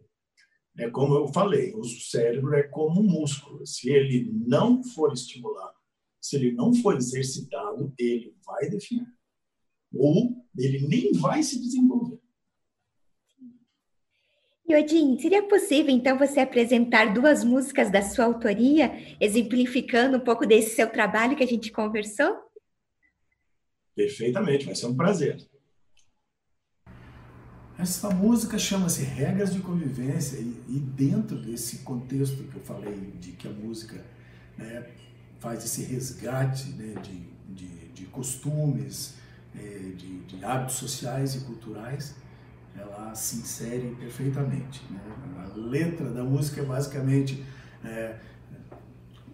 é 0.76 0.88
como 0.90 1.14
eu 1.14 1.26
falei, 1.28 1.74
o 1.74 1.82
cérebro 1.82 2.54
é 2.54 2.62
como 2.62 3.00
um 3.00 3.04
músculo. 3.04 3.66
Se 3.66 3.90
ele 3.90 4.30
não 4.46 4.82
for 4.82 5.12
estimulado, 5.12 5.76
se 6.20 6.36
ele 6.36 6.52
não 6.52 6.72
for 6.72 6.96
exercitado, 6.96 7.92
ele 7.98 8.34
vai 8.46 8.70
definir. 8.70 9.06
Ou 9.92 10.36
ele 10.56 10.86
nem 10.86 11.12
vai 11.12 11.42
se 11.42 11.60
desenvolver. 11.60 12.20
Yodin, 14.70 15.18
seria 15.18 15.42
possível 15.42 15.92
então 15.92 16.18
você 16.18 16.40
apresentar 16.40 17.14
duas 17.14 17.42
músicas 17.42 17.90
da 17.90 18.02
sua 18.02 18.26
autoria, 18.26 19.16
exemplificando 19.18 20.18
um 20.18 20.20
pouco 20.20 20.46
desse 20.46 20.76
seu 20.76 20.88
trabalho 20.90 21.34
que 21.34 21.42
a 21.42 21.46
gente 21.46 21.72
conversou? 21.72 22.36
Perfeitamente, 23.98 24.64
vai 24.64 24.76
ser 24.76 24.86
um 24.86 24.94
prazer. 24.94 25.44
Essa 27.76 28.10
música 28.10 28.56
chama-se 28.56 29.02
Regras 29.02 29.52
de 29.52 29.58
Convivência 29.58 30.36
e, 30.36 30.56
e, 30.68 30.78
dentro 30.78 31.36
desse 31.36 31.78
contexto 31.78 32.44
que 32.44 32.54
eu 32.54 32.62
falei 32.62 33.12
de 33.18 33.32
que 33.32 33.48
a 33.48 33.50
música 33.50 33.96
né, 34.56 34.86
faz 35.40 35.64
esse 35.64 35.82
resgate 35.82 36.68
né, 36.74 36.94
de, 37.02 37.28
de, 37.52 37.88
de, 37.88 38.04
costumes, 38.06 39.16
é, 39.52 39.78
de, 39.96 40.20
de, 40.20 40.44
hábitos 40.44 40.76
sociais 40.76 41.34
e 41.34 41.40
culturais, 41.40 42.14
ela 42.76 43.12
se 43.16 43.38
insere 43.38 43.96
perfeitamente. 43.98 44.80
Né? 44.88 45.00
A 45.38 45.56
letra 45.56 46.08
da 46.10 46.22
música 46.22 46.60
é 46.60 46.64
basicamente 46.64 47.44
é, 47.84 48.16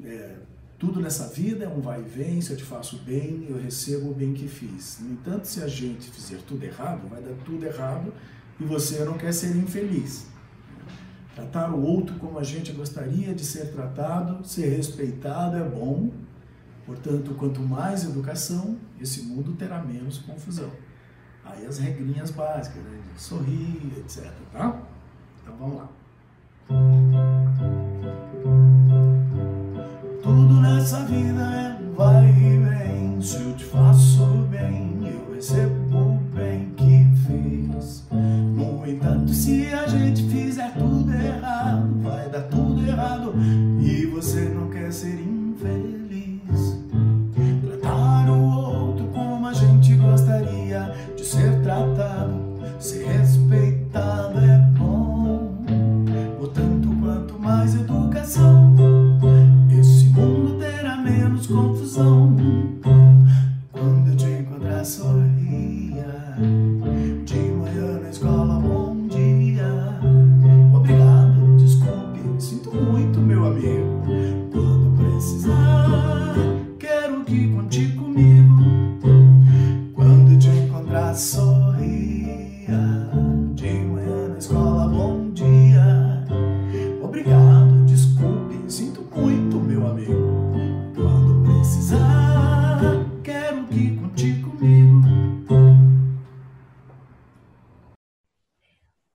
é, 0.03 0.37
tudo 0.79 1.01
nessa 1.01 1.29
vida 1.29 1.65
é 1.65 1.69
um 1.69 1.81
vai 1.81 2.01
e 2.01 2.05
vem, 2.05 2.41
se 2.41 2.51
eu 2.51 2.57
te 2.57 2.65
faço 2.65 2.99
bem, 2.99 3.47
eu 3.49 3.57
recebo 3.57 4.11
o 4.11 4.15
bem 4.15 4.33
que 4.33 4.49
fiz. 4.49 4.99
No 5.01 5.13
entanto, 5.13 5.47
se 5.47 5.63
a 5.63 5.69
gente 5.69 6.11
fizer 6.11 6.39
tudo 6.47 6.65
errado, 6.65 7.09
vai 7.09 7.23
dar 7.23 7.35
tudo 7.45 7.65
errado 7.65 8.13
e 8.59 8.65
você 8.65 9.05
não 9.05 9.17
quer 9.17 9.33
ser 9.33 9.57
infeliz. 9.57 10.27
Tratar 11.35 11.73
o 11.75 11.83
outro 11.83 12.17
como 12.17 12.39
a 12.39 12.45
gente 12.45 12.73
gostaria 12.73 13.35
de 13.35 13.45
ser 13.45 13.73
tratado, 13.73 14.47
ser 14.47 14.69
respeitado 14.69 15.57
é 15.57 15.65
bom. 15.65 16.11
Portanto, 16.87 17.35
quanto 17.35 17.61
mais 17.61 18.05
educação, 18.05 18.77
esse 19.01 19.23
mundo 19.23 19.53
terá 19.55 19.83
menos 19.83 20.19
confusão. 20.19 20.71
Aí 21.45 21.67
as 21.67 21.79
regrinhas 21.79 22.31
básicas, 22.31 22.83
né? 22.83 23.01
Sorrir, 23.17 23.93
etc. 23.99 24.31
Tá? 24.53 24.81
Então 25.43 25.57
vamos 25.57 25.77
lá. 25.77 25.89
Tudo 30.25 30.55
nessa 30.63 31.01
vida 31.01 31.43
é 31.43 31.77
vai 31.95 32.31
e 32.31 32.59
vem. 32.59 33.21
Se 33.21 33.43
eu 33.43 33.53
te 33.53 33.65
faço 33.67 34.25
bem, 34.49 34.94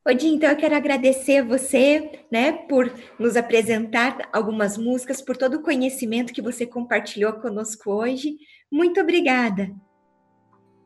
Odin, 0.10 0.36
então 0.36 0.50
eu 0.50 0.56
quero 0.56 0.76
agradecer 0.76 1.38
a 1.38 1.44
você, 1.44 2.24
né, 2.32 2.52
por 2.52 2.92
nos 3.20 3.38
apresentar 3.38 4.28
algumas 4.34 4.76
músicas, 4.76 5.22
por 5.22 5.38
todo 5.38 5.58
o 5.58 5.62
conhecimento 5.62 6.34
que 6.34 6.42
você 6.42 6.66
compartilhou 6.66 7.34
conosco 7.34 7.92
hoje. 7.92 8.38
Muito 8.72 9.00
obrigada. 9.00 9.70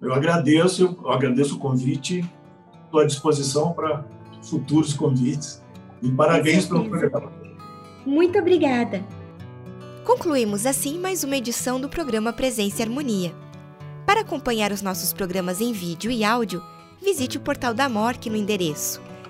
Eu 0.02 0.14
agradeço, 0.14 1.00
eu 1.02 1.10
agradeço 1.10 1.56
o 1.56 1.60
convite, 1.60 2.26
estou 2.84 3.00
à 3.00 3.06
disposição 3.06 3.72
para 3.72 4.06
futuros 4.42 4.94
convites 4.94 5.64
e 6.02 6.12
parabéns 6.12 6.66
pelo 6.66 6.90
programa. 6.90 7.32
Muito 8.06 8.38
obrigada. 8.38 9.02
Concluímos 10.04 10.66
assim 10.66 11.00
mais 11.00 11.24
uma 11.24 11.38
edição 11.38 11.80
do 11.80 11.88
programa 11.88 12.34
Presença 12.34 12.82
e 12.82 12.84
Harmonia. 12.84 13.34
Para 14.06 14.20
acompanhar 14.20 14.74
os 14.74 14.82
nossos 14.82 15.14
programas 15.14 15.62
em 15.62 15.72
vídeo 15.72 16.12
e 16.12 16.26
áudio, 16.26 16.62
visite 17.02 17.38
o 17.38 17.42
portal 17.42 17.74
da 17.74 17.88
MORC 17.88 18.30
no 18.30 18.36
endereço 18.36 19.12